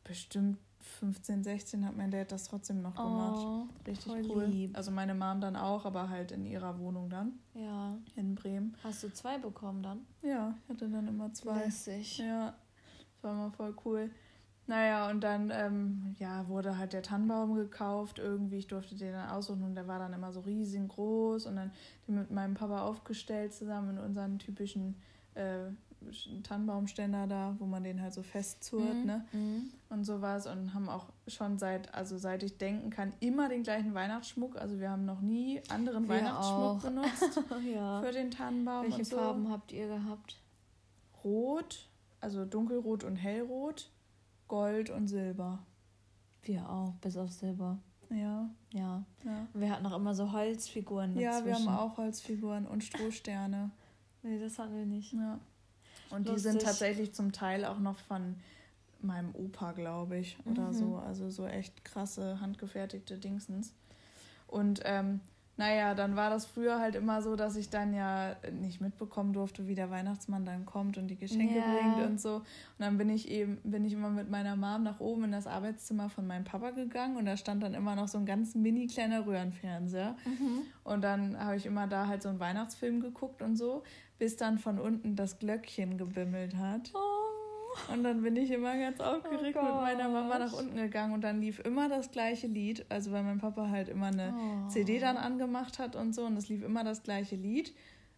bestimmt 0.04 0.60
15, 1.00 1.44
16 1.44 1.86
hat 1.86 1.98
mein 1.98 2.12
Dad 2.12 2.32
das 2.32 2.46
trotzdem 2.46 2.82
noch 2.82 2.96
gemacht. 2.96 3.44
Oh, 3.44 3.68
Richtig 3.88 4.30
cool. 4.30 4.46
Lieb. 4.46 4.78
Also 4.78 4.92
meine 4.92 5.14
Mom 5.14 5.42
dann 5.42 5.56
auch, 5.56 5.86
aber 5.86 6.10
halt 6.10 6.32
in 6.32 6.46
ihrer 6.46 6.80
Wohnung 6.80 7.10
dann. 7.10 7.40
Ja. 7.54 7.98
In 8.16 8.36
Bremen. 8.36 8.76
Hast 8.84 9.04
du 9.04 9.12
zwei 9.12 9.38
bekommen 9.38 9.84
dann? 9.84 10.06
Ja, 10.22 10.56
ich 10.64 10.70
hatte 10.70 10.90
dann 10.90 11.08
immer 11.08 11.34
zwei. 11.34 11.66
Lässig. 11.66 12.20
Ja. 12.20 12.56
Das 13.16 13.24
war 13.24 13.34
immer 13.34 13.52
voll 13.52 13.76
cool. 13.84 14.12
Naja, 14.68 15.10
und 15.10 15.22
dann 15.24 15.52
ähm, 15.54 16.16
ja, 16.18 16.48
wurde 16.48 16.78
halt 16.78 16.94
der 16.94 17.04
Tannenbaum 17.04 17.56
gekauft. 17.56 18.18
Irgendwie, 18.18 18.58
ich 18.58 18.68
durfte 18.68 18.96
den 18.96 19.14
dann 19.14 19.30
aussuchen 19.30 19.64
und 19.64 19.76
der 19.76 19.88
war 19.88 20.00
dann 20.00 20.14
immer 20.14 20.34
so 20.34 20.40
riesengroß 20.40 21.46
und 21.46 21.56
dann 21.56 21.72
den 22.08 22.16
mit 22.16 22.32
meinem 22.32 22.56
Papa 22.56 22.82
aufgestellt 22.82 23.54
zusammen 23.54 23.92
in 23.92 24.00
unseren 24.00 24.40
typischen 24.40 24.96
äh, 25.36 25.70
Tannenbaumständer 26.44 27.28
da, 27.28 27.56
wo 27.60 27.66
man 27.66 27.84
den 27.84 28.02
halt 28.02 28.14
so 28.14 28.24
festzurrt, 28.24 28.96
mhm. 28.96 29.06
ne? 29.06 29.26
Mhm. 29.32 29.72
Und 29.90 30.04
sowas. 30.04 30.48
Und 30.48 30.74
haben 30.74 30.90
auch 30.90 31.06
schon 31.28 31.58
seit, 31.58 31.94
also 31.94 32.18
seit 32.18 32.44
ich 32.44 32.58
denken 32.58 32.90
kann, 32.90 33.14
immer 33.20 33.50
den 33.50 33.64
gleichen 33.64 33.94
Weihnachtsschmuck. 33.94 34.56
Also 34.58 34.80
wir 34.80 34.90
haben 34.90 35.06
noch 35.06 35.22
nie 35.22 35.62
anderen 35.70 36.08
wir 36.08 36.16
Weihnachtsschmuck 36.16 36.78
auch. 36.78 36.82
benutzt 36.82 37.42
ja. 37.74 38.02
für 38.02 38.12
den 38.12 38.32
Tannenbaum. 38.32 38.84
Welche 38.84 39.06
so. 39.06 39.18
Farben 39.18 39.52
habt 39.52 39.72
ihr 39.72 39.88
gehabt? 39.88 40.38
Rot, 41.24 41.88
also 42.20 42.46
dunkelrot 42.46 43.04
und 43.04 43.16
hellrot. 43.16 43.90
Gold 44.48 44.90
und 44.90 45.08
Silber. 45.08 45.60
Wir 46.44 46.70
auch, 46.70 46.94
bis 46.96 47.18
auf 47.18 47.32
Silber. 47.32 47.80
Ja. 48.10 48.50
Ja. 48.72 49.04
ja. 49.24 49.48
Wir 49.54 49.72
hatten 49.72 49.86
auch 49.86 49.96
immer 49.96 50.14
so 50.14 50.32
Holzfiguren 50.32 51.16
dazwischen. 51.16 51.24
Ja, 51.24 51.46
wir 51.46 51.56
haben 51.56 51.68
auch 51.70 51.98
Holzfiguren 51.98 52.68
und 52.68 52.84
Strohsterne. 52.84 53.72
nee, 54.22 54.40
das 54.40 54.60
hatten 54.60 54.76
wir 54.76 54.86
nicht. 54.86 55.14
Ja. 55.14 55.40
Und 56.12 56.28
Lustig. 56.28 56.36
die 56.36 56.40
sind 56.40 56.62
tatsächlich 56.62 57.14
zum 57.14 57.32
Teil 57.32 57.66
auch 57.66 57.80
noch 57.80 57.98
von 57.98 58.36
meinem 59.02 59.34
Opa, 59.36 59.72
glaube 59.72 60.18
ich, 60.18 60.38
oder 60.46 60.68
mhm. 60.70 60.74
so. 60.74 60.96
Also 60.98 61.30
so 61.30 61.46
echt 61.46 61.84
krasse, 61.84 62.40
handgefertigte 62.40 63.18
Dingsens. 63.18 63.74
Und 64.48 64.82
ähm, 64.84 65.22
naja, 65.58 65.96
dann 65.96 66.16
war 66.16 66.30
das 66.30 66.46
früher 66.46 66.80
halt 66.80 66.96
immer 66.96 67.22
so, 67.22 67.36
dass 67.36 67.56
ich 67.56 67.70
dann 67.70 67.94
ja 67.94 68.36
nicht 68.52 68.82
mitbekommen 68.82 69.32
durfte, 69.32 69.68
wie 69.68 69.76
der 69.76 69.90
Weihnachtsmann 69.90 70.46
dann 70.46 70.66
kommt 70.66 70.98
und 70.98 71.08
die 71.08 71.16
Geschenke 71.16 71.56
yeah. 71.56 71.94
bringt 71.94 72.10
und 72.10 72.20
so. 72.20 72.36
Und 72.36 72.44
dann 72.80 72.98
bin 72.98 73.10
ich 73.10 73.30
eben, 73.30 73.58
bin 73.64 73.86
ich 73.86 73.94
immer 73.94 74.10
mit 74.10 74.30
meiner 74.30 74.58
Mom 74.58 74.84
nach 74.84 75.00
oben 75.00 75.26
in 75.26 75.32
das 75.32 75.48
Arbeitszimmer 75.48 76.10
von 76.10 76.28
meinem 76.28 76.44
Papa 76.44 76.72
gegangen 76.72 77.16
und 77.16 77.26
da 77.26 77.38
stand 77.38 77.64
dann 77.64 77.74
immer 77.74 77.96
noch 77.96 78.10
so 78.10 78.18
ein 78.18 78.26
ganz 78.26 78.54
mini 78.56 78.88
kleiner 78.88 79.26
Röhrenfernseher. 79.26 80.18
Mhm. 80.26 80.64
Und 80.84 81.04
dann 81.04 81.40
habe 81.40 81.56
ich 81.56 81.66
immer 81.66 81.88
da 81.88 82.08
halt 82.08 82.22
so 82.22 82.30
einen 82.30 82.40
Weihnachtsfilm 82.40 83.00
geguckt 83.00 83.42
und 83.42 83.56
so, 83.56 83.84
bis 84.20 84.36
dann 84.36 84.60
von 84.60 84.78
unten 84.78 85.16
das 85.16 85.40
Glöckchen 85.40 85.98
gebimmelt 85.98 86.58
hat. 86.58 86.92
Oh. 86.94 87.15
Und 87.92 88.04
dann 88.04 88.22
bin 88.22 88.36
ich 88.36 88.52
immer 88.52 88.78
ganz 88.78 89.00
aufgeregt 89.00 89.58
oh 89.60 89.64
mit 89.64 89.76
meiner 89.76 90.10
Mama 90.10 90.40
nach 90.40 90.54
unten 90.54 90.76
gegangen 90.76 91.14
und 91.14 91.22
dann 91.22 91.42
lief 91.42 91.60
immer 91.60 91.90
das 91.90 92.12
gleiche 92.12 92.48
Lied. 92.48 92.86
Also 92.90 93.12
weil 93.12 93.24
mein 93.24 93.40
Papa 93.40 93.70
halt 93.70 93.90
immer 93.90 94.08
eine 94.08 94.34
oh. 94.34 94.70
CD 94.70 95.00
dann 95.00 95.18
angemacht 95.18 95.80
hat 95.80 95.96
und 95.96 96.14
so 96.14 96.26
und 96.26 96.38
es 96.38 96.50
lief 96.50 96.64
immer 96.64 96.84
das 96.84 97.04
gleiche 97.04 97.36
Lied. 97.36 97.74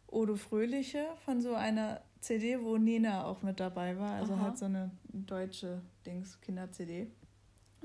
Odo 0.08 0.36
Fröhliche 0.36 1.06
von 1.26 1.42
so 1.42 1.54
einer 1.54 2.02
CD, 2.22 2.62
wo 2.62 2.78
Nena 2.78 3.26
auch 3.26 3.44
mit 3.44 3.60
dabei 3.60 3.98
war. 3.98 4.16
Also 4.16 4.34
Aha. 4.34 4.42
halt 4.42 4.58
so 4.58 4.66
eine 4.66 4.92
deutsche 5.12 5.82
Dings, 6.06 6.40
Kinder-CD 6.42 7.08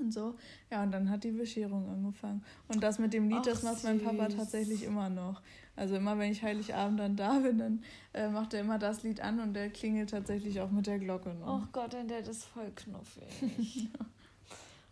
und 0.03 0.11
so. 0.11 0.35
Ja, 0.69 0.83
und 0.83 0.91
dann 0.91 1.09
hat 1.09 1.23
die 1.23 1.31
Bescherung 1.31 1.89
angefangen. 1.89 2.43
Und 2.67 2.83
das 2.83 2.99
mit 2.99 3.13
dem 3.13 3.29
Lied, 3.29 3.39
Ach, 3.39 3.45
das 3.45 3.63
macht 3.63 3.77
süß. 3.77 3.83
mein 3.85 4.01
Papa 4.01 4.27
tatsächlich 4.27 4.83
immer 4.83 5.09
noch. 5.09 5.41
Also 5.75 5.95
immer, 5.95 6.19
wenn 6.19 6.31
ich 6.31 6.43
Heiligabend 6.43 6.99
dann 6.99 7.15
da 7.15 7.39
bin, 7.39 7.57
dann 7.57 7.83
äh, 8.13 8.29
macht 8.29 8.53
er 8.53 8.61
immer 8.61 8.77
das 8.77 9.01
Lied 9.01 9.21
an 9.21 9.39
und 9.39 9.53
der 9.53 9.69
klingelt 9.71 10.11
tatsächlich 10.11 10.61
auch 10.61 10.69
mit 10.69 10.85
der 10.85 10.99
Glocke 10.99 11.33
noch. 11.33 11.63
Oh 11.63 11.67
Gott, 11.71 11.93
dein 11.93 12.07
Dad 12.07 12.27
ist 12.27 12.45
voll 12.45 12.71
knuffig. 12.75 13.89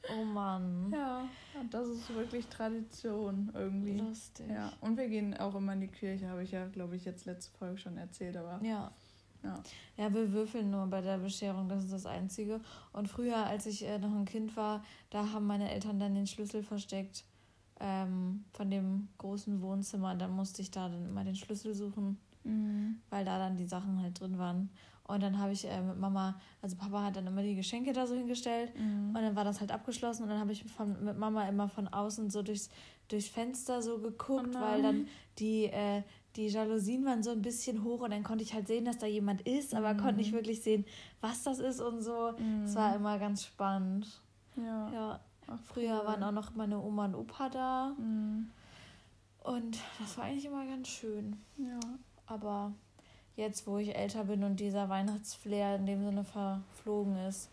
Oh 0.09 0.23
Mann. 0.23 0.91
Ja, 0.91 1.29
das 1.69 1.87
ist 1.87 2.13
wirklich 2.13 2.47
Tradition 2.47 3.51
irgendwie. 3.53 3.97
Lustig. 3.97 4.47
Ja, 4.49 4.73
und 4.81 4.97
wir 4.97 5.07
gehen 5.07 5.37
auch 5.37 5.53
immer 5.55 5.73
in 5.73 5.81
die 5.81 5.87
Kirche, 5.87 6.27
habe 6.27 6.43
ich 6.43 6.51
ja, 6.51 6.67
glaube 6.67 6.95
ich, 6.95 7.05
jetzt 7.05 7.25
letzte 7.25 7.55
Folge 7.57 7.77
schon 7.77 7.97
erzählt, 7.97 8.35
aber. 8.35 8.59
Ja. 8.65 8.91
Ja. 9.43 9.63
ja, 9.97 10.13
wir 10.13 10.31
würfeln 10.33 10.69
nur 10.69 10.85
bei 10.87 11.01
der 11.01 11.17
Bescherung, 11.17 11.67
das 11.67 11.83
ist 11.83 11.93
das 11.93 12.05
Einzige. 12.05 12.61
Und 12.93 13.09
früher, 13.09 13.45
als 13.45 13.65
ich 13.65 13.83
äh, 13.83 13.97
noch 13.97 14.13
ein 14.13 14.25
Kind 14.25 14.55
war, 14.55 14.83
da 15.09 15.31
haben 15.31 15.47
meine 15.47 15.71
Eltern 15.71 15.99
dann 15.99 16.13
den 16.13 16.27
Schlüssel 16.27 16.63
versteckt 16.63 17.23
ähm, 17.79 18.45
von 18.53 18.69
dem 18.69 19.07
großen 19.17 19.61
Wohnzimmer. 19.61 20.15
Dann 20.15 20.31
musste 20.31 20.61
ich 20.61 20.71
da 20.71 20.89
dann 20.89 21.07
immer 21.07 21.23
den 21.23 21.35
Schlüssel 21.35 21.73
suchen, 21.73 22.17
mhm. 22.43 23.01
weil 23.09 23.25
da 23.25 23.39
dann 23.39 23.57
die 23.57 23.65
Sachen 23.65 24.01
halt 24.01 24.19
drin 24.19 24.37
waren. 24.37 24.69
Und 25.11 25.21
dann 25.21 25.39
habe 25.39 25.51
ich 25.51 25.67
äh, 25.67 25.81
mit 25.81 25.99
Mama, 25.99 26.39
also 26.61 26.77
Papa 26.77 27.03
hat 27.03 27.17
dann 27.17 27.27
immer 27.27 27.41
die 27.41 27.55
Geschenke 27.55 27.91
da 27.91 28.07
so 28.07 28.15
hingestellt 28.15 28.71
mhm. 28.77 29.09
und 29.09 29.15
dann 29.15 29.35
war 29.35 29.43
das 29.43 29.59
halt 29.59 29.71
abgeschlossen 29.71 30.23
und 30.23 30.29
dann 30.29 30.39
habe 30.39 30.53
ich 30.53 30.63
von, 30.63 31.03
mit 31.03 31.17
Mama 31.17 31.49
immer 31.49 31.67
von 31.67 31.89
außen 31.89 32.29
so 32.29 32.41
durchs, 32.41 32.69
durchs 33.09 33.27
Fenster 33.27 33.81
so 33.81 33.97
geguckt, 33.97 34.55
oh 34.55 34.61
weil 34.61 34.81
dann 34.81 35.07
die, 35.37 35.65
äh, 35.65 36.03
die 36.35 36.47
Jalousien 36.47 37.05
waren 37.05 37.23
so 37.23 37.31
ein 37.31 37.41
bisschen 37.41 37.83
hoch 37.83 38.01
und 38.01 38.11
dann 38.11 38.23
konnte 38.23 38.43
ich 38.43 38.53
halt 38.53 38.67
sehen, 38.67 38.85
dass 38.85 38.97
da 38.97 39.05
jemand 39.05 39.41
ist, 39.41 39.75
aber 39.75 39.93
mhm. 39.93 39.97
konnte 39.97 40.15
nicht 40.17 40.31
wirklich 40.31 40.61
sehen, 40.61 40.85
was 41.19 41.43
das 41.43 41.59
ist 41.59 41.81
und 41.81 42.01
so. 42.01 42.29
Es 42.65 42.71
mhm. 42.71 42.75
war 42.75 42.95
immer 42.95 43.19
ganz 43.19 43.43
spannend. 43.43 44.07
Ja. 44.55 44.91
ja. 44.91 45.19
Ach, 45.47 45.59
Früher 45.73 45.99
cool. 45.99 46.07
waren 46.07 46.23
auch 46.23 46.31
noch 46.31 46.55
meine 46.55 46.79
Oma 46.79 47.05
und 47.05 47.15
Opa 47.15 47.49
da. 47.49 47.95
Mhm. 47.97 48.49
Und 49.43 49.79
das 49.99 50.17
war 50.17 50.25
eigentlich 50.25 50.45
immer 50.45 50.65
ganz 50.65 50.87
schön. 50.87 51.37
Ja. 51.57 51.79
Aber 52.27 52.71
jetzt, 53.35 53.67
wo 53.67 53.77
ich 53.77 53.95
älter 53.95 54.25
bin 54.25 54.43
und 54.43 54.59
dieser 54.59 54.87
Weihnachtsflair 54.87 55.75
in 55.75 55.85
dem 55.85 56.03
Sinne 56.03 56.23
verflogen 56.23 57.17
ist, 57.27 57.49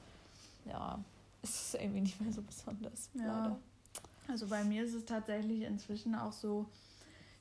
ja, 0.67 0.99
ist 1.43 1.75
es 1.75 1.81
irgendwie 1.81 2.03
nicht 2.03 2.21
mehr 2.21 2.33
so 2.33 2.43
besonders. 2.43 3.11
Ja. 3.15 3.25
Leider. 3.25 3.59
Also 4.29 4.47
bei 4.47 4.63
mir 4.63 4.85
ist 4.85 4.95
es 4.95 5.05
tatsächlich 5.07 5.63
inzwischen 5.63 6.15
auch 6.15 6.33
so, 6.33 6.67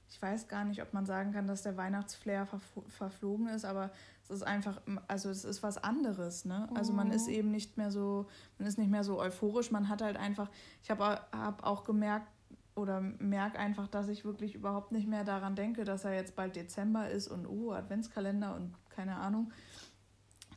ich 0.10 0.22
weiß 0.22 0.48
gar 0.48 0.64
nicht, 0.64 0.82
ob 0.82 0.94
man 0.94 1.06
sagen 1.06 1.34
kann, 1.34 1.48
dass 1.48 1.64
der 1.64 1.78
Weihnachtsflair 1.78 2.48
verflogen 2.88 3.48
ist, 3.48 3.66
aber 3.66 3.92
es 4.24 4.30
ist 4.30 4.44
einfach, 4.44 4.82
also 5.08 5.30
es 5.30 5.46
ist 5.46 5.64
was 5.64 5.78
anderes, 5.78 6.46
ne? 6.46 6.70
Also 6.76 6.94
man 6.94 7.12
ist 7.12 7.28
oh. 7.28 7.32
eben 7.32 7.52
nicht 7.52 7.78
mehr 7.78 7.92
so, 7.92 8.26
man 8.58 8.68
ist 8.68 8.78
nicht 8.78 8.90
mehr 8.90 9.04
so 9.04 9.20
euphorisch, 9.20 9.72
man 9.72 9.90
hat 9.90 10.02
halt 10.02 10.18
einfach, 10.18 10.50
ich 10.84 10.90
habe 10.90 11.22
hab 11.32 11.64
auch 11.64 11.84
gemerkt 11.84 12.28
oder 12.76 13.02
merke 13.02 13.58
einfach, 13.58 13.88
dass 13.88 14.08
ich 14.08 14.24
wirklich 14.24 14.56
überhaupt 14.56 14.92
nicht 14.92 15.08
mehr 15.08 15.24
daran 15.24 15.56
denke, 15.56 15.84
dass 15.84 16.06
er 16.06 16.14
jetzt 16.14 16.36
bald 16.36 16.56
Dezember 16.56 17.10
ist 17.10 17.28
und 17.28 17.48
oh, 17.48 17.72
Adventskalender 17.72 18.56
und 18.56 18.74
keine 18.90 19.16
Ahnung, 19.16 19.52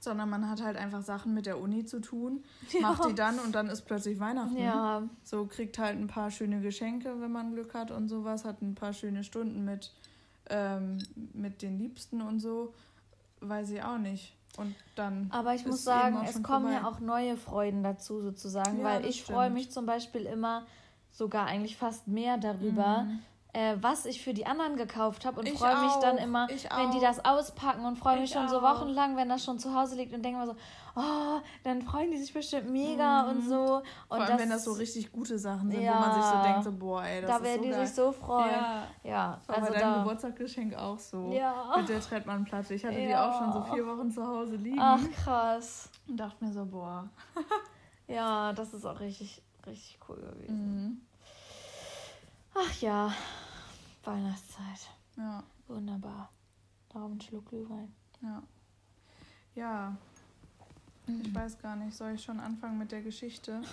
sondern 0.03 0.31
man 0.31 0.49
hat 0.49 0.63
halt 0.63 0.77
einfach 0.77 1.03
Sachen 1.03 1.35
mit 1.35 1.47
der 1.47 1.61
Uni 1.61 1.85
zu 1.85 2.01
tun, 2.01 2.45
ja. 2.73 2.81
macht 2.81 3.09
die 3.09 3.15
dann 3.15 3.39
und 3.39 3.55
dann 3.55 3.69
ist 3.69 3.83
plötzlich 3.83 4.19
Weihnachten. 4.21 4.57
Ja. 4.57 5.03
So 5.23 5.47
kriegt 5.47 5.79
halt 5.79 5.99
ein 5.99 6.07
paar 6.07 6.31
schöne 6.31 6.61
Geschenke, 6.61 7.21
wenn 7.21 7.33
man 7.33 7.53
Glück 7.53 7.75
hat 7.75 7.91
und 7.91 8.09
sowas, 8.09 8.45
hat 8.45 8.63
ein 8.63 8.75
paar 8.75 8.93
schöne 8.93 9.25
Stunden 9.25 9.65
mit, 9.65 9.93
ähm, 10.49 10.99
mit 11.33 11.63
den 11.63 11.79
Liebsten 11.79 12.23
und 12.23 12.41
so, 12.41 12.75
weiß 13.41 13.71
ich 13.71 13.83
auch 13.83 13.99
nicht. 13.99 14.35
Und 14.57 14.75
dann. 14.97 15.29
Aber 15.31 15.55
ich 15.55 15.65
muss 15.65 15.85
sagen, 15.85 16.19
es 16.25 16.43
kommen 16.43 16.73
vorbei. 16.73 16.73
ja 16.73 16.89
auch 16.89 16.99
neue 16.99 17.37
Freuden 17.37 17.85
dazu 17.85 18.21
sozusagen, 18.21 18.79
ja, 18.79 18.85
weil 18.85 19.05
ich 19.07 19.23
freue 19.23 19.49
mich 19.49 19.71
zum 19.71 19.87
Beispiel 19.87 20.23
immer 20.23 20.67
sogar 21.13 21.47
eigentlich 21.47 21.77
fast 21.77 22.09
mehr 22.09 22.37
darüber, 22.37 23.05
mhm 23.05 23.21
äh, 23.53 23.77
was 23.81 24.07
ich 24.07 24.23
für 24.23 24.33
die 24.33 24.47
anderen 24.47 24.77
gekauft 24.77 25.25
habe 25.25 25.41
und 25.41 25.49
freue 25.51 25.81
mich 25.83 25.93
dann 25.95 26.19
immer, 26.19 26.49
wenn 26.49 26.91
die 26.93 27.01
das 27.01 27.25
auspacken 27.25 27.85
und 27.85 27.97
freue 27.97 28.21
mich 28.21 28.31
schon 28.31 28.47
auch. 28.47 28.51
so 28.51 28.63
wochenlang, 28.63 29.17
wenn 29.17 29.29
das 29.29 29.45
schon 29.45 29.59
zu 29.59 29.75
Hause 29.75 29.97
liegt 29.97 30.15
und 30.15 30.23
denke 30.23 30.39
mir 30.39 30.47
so, 30.47 30.55
oh, 30.95 31.41
dann 31.65 31.83
freuen 31.83 32.11
die 32.11 32.19
sich 32.19 32.33
bestimmt 32.33 32.71
mega 32.71 33.25
mhm. 33.25 33.31
und 33.31 33.49
so. 33.49 33.77
Und 33.77 33.85
Vor 34.09 34.17
allem, 34.19 34.29
das, 34.29 34.41
wenn 34.41 34.51
das 34.51 34.65
so 34.65 34.73
richtig 34.73 35.11
gute 35.11 35.39
Sachen 35.39 35.71
sind, 35.71 35.83
ja, 35.83 35.95
wo 35.95 36.01
man 36.01 36.15
sich 36.15 36.25
so 36.25 36.43
denkt, 36.43 36.65
so, 36.65 36.73
boah, 36.73 37.03
ey, 37.03 37.21
das 37.21 37.31
da 37.31 37.37
ist 37.37 37.43
werden 37.43 37.59
so 37.59 37.65
die 37.65 37.71
geil. 37.71 37.87
sich 37.87 37.97
so 37.97 38.13
freuen. 38.13 38.51
Ja, 38.51 38.87
ja 39.03 39.37
das 39.37 39.49
war 39.49 39.57
also 39.57 39.73
bei 39.73 39.79
deinem 39.81 39.95
Geburtstagsgeschenk 39.95 40.75
auch 40.77 40.99
so. 40.99 41.33
Ja. 41.33 41.75
Mit 41.77 41.89
der 41.89 42.01
Trettmann-Platte. 42.01 42.75
Ich 42.75 42.85
hatte 42.85 42.99
ja. 42.99 43.09
die 43.09 43.17
auch 43.17 43.39
schon 43.39 43.53
so 43.53 43.75
vier 43.75 43.87
Wochen 43.87 44.11
zu 44.11 44.27
Hause 44.27 44.57
liegen. 44.57 44.81
Ach, 44.81 45.01
krass. 45.25 45.91
Und 46.07 46.19
dachte 46.19 46.45
mir 46.45 46.53
so, 46.53 46.65
boah. 46.65 47.09
ja, 48.07 48.53
das 48.53 48.75
ist 48.75 48.85
auch 48.85 49.01
richtig, 49.01 49.43
richtig 49.67 49.99
cool 50.09 50.17
gewesen. 50.17 50.85
Mhm. 50.85 51.01
Ach 52.55 52.81
ja, 52.81 53.13
Weihnachtszeit. 54.05 54.91
Ja. 55.17 55.43
Wunderbar. 55.71 56.31
Darum 56.89 57.13
ein 57.13 57.21
Schluck 57.21 57.51
Glühwein. 57.51 57.95
Ja. 58.23 58.43
Ja. 59.55 59.97
Mhm. 61.07 61.23
Ich 61.25 61.35
weiß 61.35 61.59
gar 61.59 61.77
nicht, 61.77 61.95
soll 61.97 62.15
ich 62.15 62.23
schon 62.23 62.41
anfangen 62.41 62.79
mit 62.79 62.91
der 62.91 63.03
Geschichte? 63.03 63.63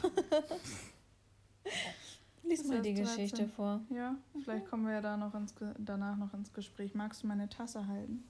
Lies 2.44 2.66
mal 2.66 2.82
die 2.82 2.94
Geschichte 2.94 3.38
13. 3.38 3.50
vor. 3.50 3.82
Ja, 3.90 4.16
vielleicht 4.44 4.66
mhm. 4.66 4.70
kommen 4.70 4.86
wir 4.86 4.94
ja 4.94 5.02
da 5.02 5.18
noch 5.18 5.34
ins 5.34 5.56
danach 5.80 6.18
noch 6.18 6.34
ins 6.34 6.54
Gespräch. 6.54 6.94
Magst 6.94 7.24
du 7.24 7.28
meine 7.28 7.50
Tasse 7.50 7.88
halten? 7.88 8.24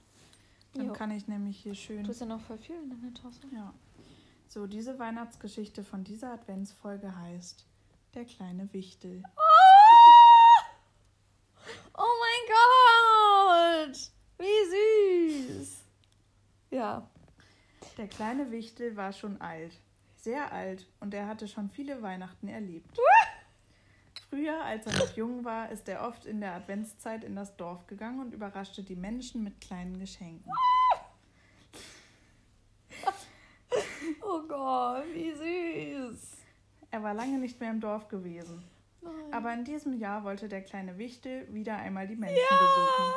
Dann 0.73 0.87
jo. 0.87 0.93
kann 0.93 1.11
ich 1.11 1.27
nämlich 1.27 1.59
hier 1.59 1.75
schön. 1.75 2.03
Du 2.03 2.09
hast 2.09 2.21
ja 2.21 2.25
noch 2.25 2.41
voll 2.41 2.57
viel 2.57 2.77
in 2.77 2.89
deiner 2.89 3.13
Tasse. 3.13 3.41
Ja. 3.53 3.73
So, 4.47 4.65
diese 4.65 4.97
Weihnachtsgeschichte 4.97 5.83
von 5.83 6.05
dieser 6.05 6.31
Adventsfolge 6.31 7.15
heißt 7.15 7.65
Der 8.13 8.25
kleine 8.25 8.71
Wichtel. 8.73 9.21
Oh! 9.35 9.46
Oh 11.97 12.13
mein 12.21 13.89
Gott! 13.89 14.11
Wie 14.37 15.59
süß! 15.59 15.83
Ja. 16.69 17.09
Der 17.97 18.07
kleine 18.07 18.51
Wichtel 18.51 18.95
war 18.95 19.11
schon 19.11 19.41
alt. 19.41 19.73
Sehr 20.15 20.51
alt. 20.51 20.87
Und 20.99 21.13
er 21.13 21.27
hatte 21.27 21.47
schon 21.47 21.69
viele 21.69 22.01
Weihnachten 22.01 22.47
erlebt. 22.47 22.97
Früher, 24.29 24.61
als 24.63 24.85
er 24.85 24.93
noch 24.93 25.15
jung 25.15 25.45
war, 25.45 25.71
ist 25.71 25.87
er 25.87 26.07
oft 26.07 26.25
in 26.25 26.41
der 26.41 26.53
Adventszeit 26.53 27.23
in 27.23 27.35
das 27.35 27.55
Dorf 27.55 27.87
gegangen 27.87 28.19
und 28.19 28.33
überraschte 28.33 28.83
die 28.83 28.95
Menschen 28.95 29.43
mit 29.43 29.61
kleinen 29.61 29.99
Geschenken. 29.99 30.51
Oh 34.21 34.41
Gott, 34.47 35.05
wie 35.13 35.31
süß. 35.31 36.37
Er 36.91 37.03
war 37.03 37.13
lange 37.13 37.39
nicht 37.39 37.59
mehr 37.59 37.71
im 37.71 37.79
Dorf 37.79 38.07
gewesen. 38.07 38.63
Aber 39.31 39.53
in 39.53 39.63
diesem 39.63 39.93
Jahr 39.93 40.23
wollte 40.23 40.47
der 40.47 40.61
kleine 40.61 40.97
Wichtel 40.97 41.53
wieder 41.53 41.75
einmal 41.77 42.07
die 42.07 42.15
Menschen 42.15 42.37
ja. 42.37 42.57
besuchen. 42.57 43.13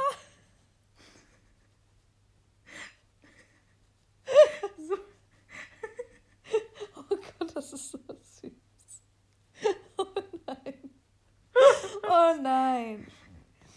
so. 4.88 4.94
Oh 6.96 7.16
Gott, 7.38 7.56
das 7.56 7.72
ist 7.72 7.90
so 7.90 7.98
süß. 7.98 8.52
Oh 9.96 10.06
nein. 10.46 10.90
Oh 12.02 12.34
nein. 12.42 13.06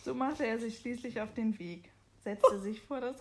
So 0.04 0.14
machte 0.14 0.46
er 0.46 0.60
sich 0.60 0.80
schließlich 0.80 1.22
auf 1.22 1.34
den 1.34 1.58
Weg, 1.60 1.90
setzte 2.24 2.60
sich 2.60 2.82
vor 2.82 3.00
das, 3.00 3.18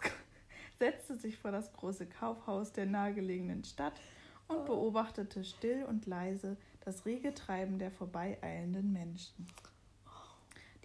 setzte 0.79 1.15
sich 1.15 1.39
vor 1.39 1.53
das 1.53 1.73
große 1.73 2.07
Kaufhaus 2.07 2.73
der 2.73 2.87
nahegelegenen 2.87 3.65
Stadt 3.65 4.01
und 4.49 4.57
oh. 4.57 4.65
beobachtete 4.65 5.45
still 5.45 5.85
und 5.85 6.07
leise 6.07 6.57
das 6.85 7.07
rege 7.07 7.33
Treiben 7.35 7.79
der 7.79 7.91
vorbeieilenden 7.91 8.93
Menschen. 8.93 9.47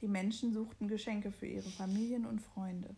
Die 0.01 0.08
Menschen 0.08 0.54
suchten 0.54 0.88
Geschenke 0.88 1.32
für 1.32 1.48
ihre 1.48 1.70
Familien 1.70 2.25
und 2.25 2.39
Freunde. 2.39 2.96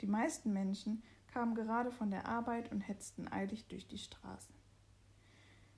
Die 0.00 0.06
meisten 0.06 0.52
Menschen 0.52 1.02
kamen 1.32 1.54
gerade 1.54 1.92
von 1.92 2.10
der 2.10 2.26
Arbeit 2.26 2.72
und 2.72 2.80
hetzten 2.80 3.28
eilig 3.28 3.66
durch 3.66 3.86
die 3.86 3.98
Straßen. 3.98 4.54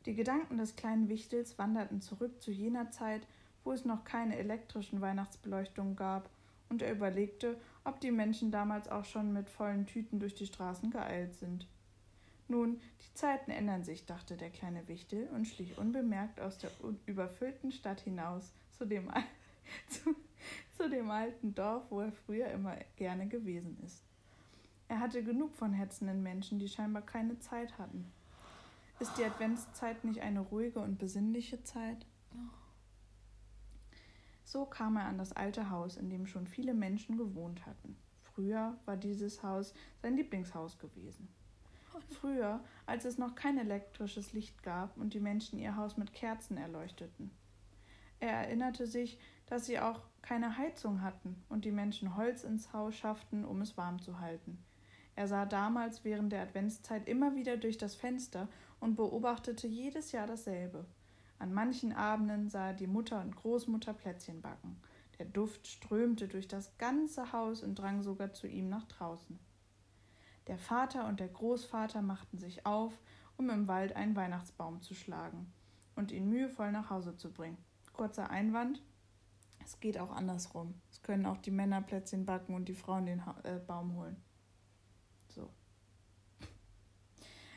Die 0.06 0.14
Gedanken 0.14 0.58
des 0.58 0.76
kleinen 0.76 1.08
Wichtels 1.08 1.58
wanderten 1.58 2.00
zurück 2.00 2.40
zu 2.40 2.50
jener 2.50 2.90
Zeit, 2.90 3.26
wo 3.64 3.72
es 3.72 3.84
noch 3.84 4.04
keine 4.04 4.36
elektrischen 4.36 5.00
Weihnachtsbeleuchtungen 5.00 5.96
gab, 5.96 6.30
und 6.70 6.82
er 6.82 6.92
überlegte, 6.92 7.60
ob 7.84 8.00
die 8.00 8.10
Menschen 8.10 8.50
damals 8.50 8.88
auch 8.88 9.04
schon 9.04 9.32
mit 9.32 9.50
vollen 9.50 9.86
Tüten 9.86 10.18
durch 10.18 10.34
die 10.34 10.46
Straßen 10.46 10.90
geeilt 10.90 11.34
sind. 11.34 11.68
Nun, 12.48 12.80
die 13.00 13.14
Zeiten 13.14 13.50
ändern 13.50 13.84
sich, 13.84 14.04
dachte 14.04 14.36
der 14.36 14.50
kleine 14.50 14.86
Wichtel 14.88 15.28
und 15.28 15.46
schlich 15.46 15.78
unbemerkt 15.78 16.40
aus 16.40 16.58
der 16.58 16.70
überfüllten 17.06 17.72
Stadt 17.72 18.00
hinaus 18.00 18.52
zu 18.70 18.84
dem, 18.84 19.10
zu, 19.88 20.14
zu 20.76 20.90
dem 20.90 21.10
alten 21.10 21.54
Dorf, 21.54 21.84
wo 21.90 22.00
er 22.00 22.12
früher 22.12 22.48
immer 22.48 22.76
gerne 22.96 23.26
gewesen 23.28 23.78
ist. 23.84 24.02
Er 24.88 25.00
hatte 25.00 25.24
genug 25.24 25.54
von 25.54 25.72
hetzenden 25.72 26.22
Menschen, 26.22 26.58
die 26.58 26.68
scheinbar 26.68 27.02
keine 27.02 27.38
Zeit 27.38 27.78
hatten. 27.78 28.12
Ist 29.00 29.16
die 29.16 29.24
Adventszeit 29.24 30.04
nicht 30.04 30.20
eine 30.20 30.40
ruhige 30.40 30.80
und 30.80 30.98
besinnliche 30.98 31.62
Zeit? 31.64 32.06
So 34.44 34.66
kam 34.66 34.96
er 34.96 35.06
an 35.06 35.18
das 35.18 35.32
alte 35.32 35.70
Haus, 35.70 35.96
in 35.96 36.10
dem 36.10 36.26
schon 36.26 36.46
viele 36.46 36.74
Menschen 36.74 37.16
gewohnt 37.16 37.64
hatten. 37.66 37.96
Früher 38.22 38.76
war 38.84 38.96
dieses 38.96 39.42
Haus 39.42 39.72
sein 40.02 40.16
Lieblingshaus 40.16 40.78
gewesen. 40.78 41.28
Früher, 42.00 42.60
als 42.86 43.04
es 43.04 43.18
noch 43.18 43.34
kein 43.34 43.58
elektrisches 43.58 44.32
Licht 44.32 44.62
gab 44.62 44.96
und 44.96 45.14
die 45.14 45.20
Menschen 45.20 45.58
ihr 45.58 45.76
Haus 45.76 45.96
mit 45.96 46.12
Kerzen 46.12 46.56
erleuchteten. 46.56 47.30
Er 48.20 48.32
erinnerte 48.32 48.86
sich, 48.86 49.18
dass 49.46 49.66
sie 49.66 49.78
auch 49.78 50.00
keine 50.22 50.56
Heizung 50.56 51.02
hatten 51.02 51.42
und 51.48 51.64
die 51.64 51.72
Menschen 51.72 52.16
Holz 52.16 52.44
ins 52.44 52.72
Haus 52.72 52.94
schafften, 52.94 53.44
um 53.44 53.60
es 53.60 53.76
warm 53.76 54.00
zu 54.00 54.20
halten. 54.20 54.58
Er 55.16 55.28
sah 55.28 55.46
damals 55.46 56.04
während 56.04 56.32
der 56.32 56.42
Adventszeit 56.42 57.06
immer 57.06 57.34
wieder 57.34 57.56
durch 57.56 57.78
das 57.78 57.94
Fenster 57.94 58.48
und 58.80 58.96
beobachtete 58.96 59.66
jedes 59.66 60.12
Jahr 60.12 60.26
dasselbe. 60.26 60.86
An 61.38 61.52
manchen 61.52 61.92
Abenden 61.92 62.48
sah 62.48 62.68
er 62.68 62.74
die 62.74 62.86
Mutter 62.86 63.20
und 63.20 63.36
Großmutter 63.36 63.92
Plätzchen 63.92 64.40
backen. 64.40 64.80
Der 65.18 65.26
Duft 65.26 65.66
strömte 65.66 66.26
durch 66.26 66.48
das 66.48 66.76
ganze 66.78 67.32
Haus 67.32 67.62
und 67.62 67.76
drang 67.76 68.02
sogar 68.02 68.32
zu 68.32 68.46
ihm 68.48 68.68
nach 68.68 68.84
draußen. 68.86 69.38
Der 70.46 70.58
Vater 70.58 71.06
und 71.08 71.20
der 71.20 71.28
Großvater 71.28 72.02
machten 72.02 72.38
sich 72.38 72.66
auf, 72.66 72.92
um 73.36 73.50
im 73.50 73.66
Wald 73.66 73.96
einen 73.96 74.14
Weihnachtsbaum 74.14 74.82
zu 74.82 74.94
schlagen 74.94 75.52
und 75.96 76.12
ihn 76.12 76.28
mühevoll 76.28 76.70
nach 76.70 76.90
Hause 76.90 77.16
zu 77.16 77.32
bringen. 77.32 77.58
Kurzer 77.92 78.30
Einwand: 78.30 78.82
Es 79.64 79.80
geht 79.80 79.98
auch 79.98 80.10
andersrum. 80.10 80.74
Es 80.90 81.02
können 81.02 81.26
auch 81.26 81.38
die 81.38 81.50
Männer 81.50 81.80
Plätzchen 81.80 82.26
backen 82.26 82.54
und 82.54 82.68
die 82.68 82.74
Frauen 82.74 83.06
den 83.06 83.24
ha 83.24 83.36
äh, 83.44 83.58
Baum 83.58 83.94
holen. 83.94 84.16
So. 85.28 85.48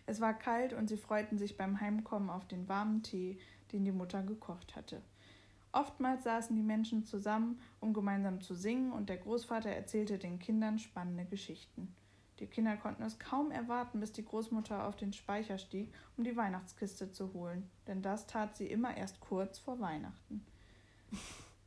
Es 0.06 0.22
war 0.22 0.34
kalt 0.34 0.74
und 0.74 0.88
sie 0.88 0.98
freuten 0.98 1.38
sich 1.38 1.58
beim 1.58 1.82
Heimkommen 1.82 2.29
auf 2.29 2.48
den 2.48 2.70
warmen 2.70 3.03
Tee, 3.03 3.39
den 3.74 3.84
die 3.84 3.91
Mutter 3.91 4.24
gekocht 4.24 4.75
hatte. 4.75 5.01
Oftmals 5.74 6.24
saßen 6.24 6.56
die 6.56 6.63
Menschen 6.63 7.03
zusammen, 7.03 7.60
um 7.82 7.94
gemeinsam 7.94 8.39
zu 8.41 8.56
singen, 8.56 8.94
und 8.94 9.10
der 9.10 9.17
Großvater 9.17 9.70
erzählte 9.70 10.17
den 10.17 10.39
Kindern 10.39 10.79
spannende 10.79 11.25
Geschichten. 11.25 11.94
Die 12.39 12.48
Kinder 12.48 12.77
konnten 12.77 13.03
es 13.03 13.17
kaum 13.17 13.51
erwarten, 13.51 14.00
bis 14.00 14.12
die 14.12 14.25
Großmutter 14.25 14.88
auf 14.88 14.96
den 14.96 15.13
Speicher 15.13 15.58
stieg, 15.58 15.94
um 16.17 16.24
die 16.24 16.36
Weihnachtskiste 16.36 17.12
zu 17.12 17.34
holen, 17.34 17.70
denn 17.88 18.01
das 18.01 18.27
tat 18.27 18.56
sie 18.56 18.67
immer 18.67 18.96
erst 18.96 19.20
kurz 19.20 19.58
vor 19.58 19.79
Weihnachten. 19.79 20.46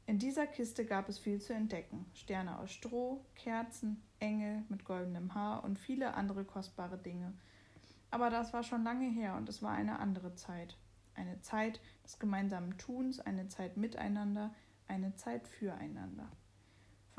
In 0.07 0.19
dieser 0.19 0.47
Kiste 0.47 0.85
gab 0.85 1.09
es 1.09 1.19
viel 1.19 1.41
zu 1.41 1.55
entdecken: 1.55 2.07
Sterne 2.15 2.59
aus 2.59 2.71
Stroh, 2.73 3.25
Kerzen, 3.35 4.03
Engel 4.19 4.65
mit 4.69 4.85
goldenem 4.85 5.35
Haar 5.35 5.65
und 5.65 5.79
viele 5.79 6.15
andere 6.15 6.45
kostbare 6.45 6.99
Dinge. 6.99 7.33
Aber 8.11 8.29
das 8.29 8.53
war 8.53 8.63
schon 8.63 8.83
lange 8.83 9.09
her 9.09 9.37
und 9.37 9.49
es 9.49 9.63
war 9.63 9.73
eine 9.73 9.99
andere 9.99 10.35
Zeit. 10.35 10.77
Eine 11.15 11.41
Zeit 11.43 11.81
des 12.05 12.19
gemeinsamen 12.19 12.77
Tuns, 12.79 13.21
eine 13.21 13.49
Zeit 13.49 13.77
miteinander, 13.77 14.53
eine 14.89 15.15
Zeit 15.15 15.47
füreinander. 15.47 16.29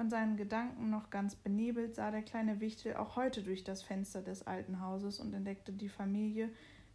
Von 0.02 0.10
seinen 0.10 0.36
Gedanken 0.36 0.90
noch 0.90 1.12
ganz 1.12 1.36
benebelt 1.36 1.94
sah 1.94 2.10
der 2.10 2.24
kleine 2.24 2.60
Wichtel 2.60 2.96
auch 2.96 3.16
heute 3.18 3.44
durch 3.44 3.64
das 3.64 3.84
Fenster 3.84 4.24
des 4.24 4.48
alten 4.48 4.82
Hauses 4.82 5.20
und 5.20 5.32
entdeckte 5.32 5.72
die 5.74 5.90
Familie, 5.90 6.50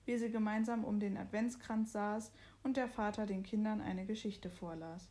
wie 0.06 0.18
sie 0.18 0.28
gemeinsam 0.28 0.82
um 0.82 0.98
den 0.98 1.16
Adventskranz 1.16 1.92
saß 1.92 2.32
und 2.64 2.76
der 2.76 2.88
Vater 2.88 3.24
den 3.24 3.44
Kindern 3.44 3.80
eine 3.80 4.06
Geschichte 4.06 4.50
vorlas. 4.50 5.08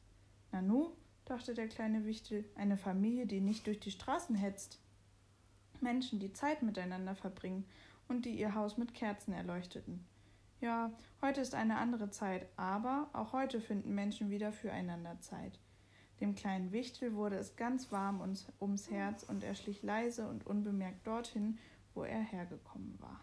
Nanu, 0.52 0.90
dachte 1.24 1.54
der 1.54 1.70
kleine 1.70 2.04
Wichtel, 2.04 2.44
eine 2.56 2.76
Familie, 2.76 3.28
die 3.28 3.40
nicht 3.40 3.66
durch 3.66 3.80
die 3.80 3.92
Straßen 3.92 4.36
hetzt. 4.36 4.82
Menschen, 5.80 6.20
die 6.20 6.34
Zeit 6.34 6.64
miteinander 6.64 7.16
verbringen 7.16 7.64
und 8.10 8.26
die 8.26 8.38
ihr 8.38 8.56
Haus 8.56 8.78
mit 8.78 8.94
Kerzen 8.94 9.32
erleuchteten. 9.32 10.06
Ja, 10.60 10.92
heute 11.22 11.40
ist 11.40 11.56
eine 11.56 11.78
andere 11.78 12.10
Zeit, 12.10 12.46
aber 12.58 13.10
auch 13.14 13.32
heute 13.32 13.62
finden 13.62 13.96
Menschen 13.96 14.30
wieder 14.30 14.52
füreinander 14.52 15.22
Zeit. 15.22 15.62
Dem 16.22 16.36
kleinen 16.36 16.72
Wichtel 16.72 17.16
wurde 17.16 17.36
es 17.36 17.56
ganz 17.56 17.92
warm 17.92 18.22
ums 18.62 18.90
Herz 18.90 19.24
und 19.24 19.44
er 19.44 19.56
schlich 19.56 19.84
leise 19.84 20.28
und 20.28 20.48
unbemerkt 20.48 21.06
dorthin, 21.06 21.58
wo 21.94 22.04
er 22.04 22.22
hergekommen 22.22 22.98
war. 23.00 23.20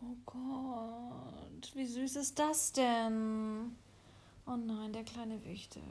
Oh 0.00 0.16
Gott, 0.24 1.74
wie 1.74 1.86
süß 1.86 2.16
ist 2.16 2.38
das 2.38 2.72
denn? 2.72 3.76
Oh 4.46 4.56
nein, 4.56 4.92
der 4.92 5.04
kleine 5.04 5.42
Wichtel. 5.44 5.82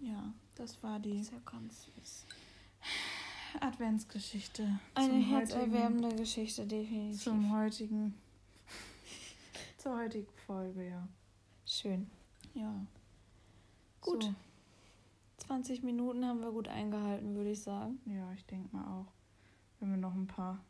Ja, 0.00 0.32
das 0.54 0.82
war 0.82 1.00
die. 1.00 1.18
Das 1.18 1.28
ist 1.28 1.32
ja 1.32 1.38
ganz 1.44 1.84
süß. 1.84 2.26
Adventsgeschichte. 3.60 4.78
Eine 4.94 5.14
herzerwärmende 5.14 6.14
Geschichte, 6.16 6.66
definitiv. 6.66 7.22
Zum 7.22 7.52
heutigen. 7.52 8.14
zur 9.78 9.96
heutigen 9.96 10.32
Folge, 10.46 10.88
ja. 10.88 11.08
Schön. 11.66 12.10
Ja. 12.54 12.86
Gut. 14.00 14.24
So. 14.24 14.34
20 15.52 15.82
Minuten 15.82 16.24
haben 16.24 16.40
wir 16.40 16.50
gut 16.50 16.66
eingehalten, 16.66 17.34
würde 17.34 17.50
ich 17.50 17.60
sagen. 17.60 18.00
Ja, 18.06 18.32
ich 18.32 18.46
denke 18.46 18.74
mal 18.74 18.86
auch. 18.86 19.12
Wenn 19.78 19.90
wir 19.90 19.98
noch 19.98 20.14
ein 20.14 20.26
paar 20.26 20.64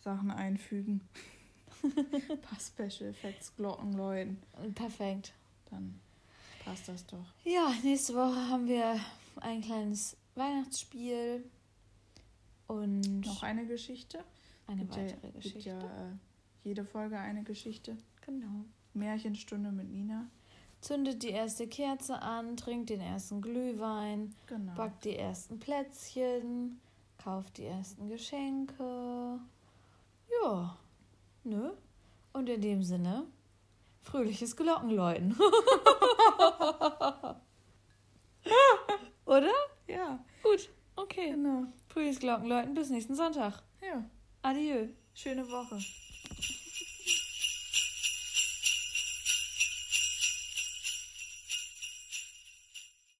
Sachen 0.00 0.30
einfügen. 0.30 1.00
ein 1.82 2.40
paar 2.42 2.60
Special 2.60 3.08
Effects, 3.08 3.56
Glocken 3.56 3.94
läuten. 3.94 4.36
Perfekt. 4.74 5.32
Dann 5.70 5.98
passt 6.62 6.88
das 6.88 7.06
doch. 7.06 7.24
Ja, 7.44 7.72
nächste 7.82 8.12
Woche 8.12 8.50
haben 8.50 8.68
wir 8.68 9.00
ein 9.36 9.62
kleines 9.62 10.18
Weihnachtsspiel 10.34 11.42
und 12.66 13.22
noch 13.22 13.42
eine 13.42 13.66
Geschichte. 13.66 14.22
Eine 14.66 14.82
gibt 14.82 14.94
weitere 14.94 15.26
ja, 15.28 15.32
Geschichte. 15.32 15.70
Gibt 15.70 15.82
ja 15.84 16.08
äh, 16.10 16.12
jede 16.64 16.84
Folge 16.84 17.18
eine 17.18 17.44
Geschichte. 17.44 17.96
Genau. 18.26 18.66
Märchenstunde 18.92 19.72
mit 19.72 19.88
Nina 19.90 20.28
zündet 20.82 21.22
die 21.22 21.30
erste 21.30 21.66
Kerze 21.66 22.20
an, 22.20 22.56
trinkt 22.56 22.90
den 22.90 23.00
ersten 23.00 23.40
Glühwein, 23.40 24.34
genau. 24.46 24.74
backt 24.74 25.04
die 25.04 25.16
ersten 25.16 25.58
Plätzchen, 25.58 26.80
kauft 27.22 27.56
die 27.56 27.64
ersten 27.64 28.08
Geschenke. 28.08 29.38
Ja, 30.42 30.76
ne? 31.44 31.72
Und 32.32 32.48
in 32.48 32.60
dem 32.60 32.82
Sinne, 32.82 33.26
fröhliches 34.02 34.56
Glockenläuten. 34.56 35.36
Oder? 39.24 39.52
Ja. 39.86 40.22
Gut, 40.42 40.68
okay. 40.96 41.30
Genau. 41.30 41.66
Fröhliches 41.86 42.18
Glockenläuten 42.18 42.74
bis 42.74 42.90
nächsten 42.90 43.14
Sonntag. 43.14 43.62
Ja. 43.80 44.04
Adieu. 44.42 44.88
Schöne 45.14 45.48
Woche. 45.48 45.78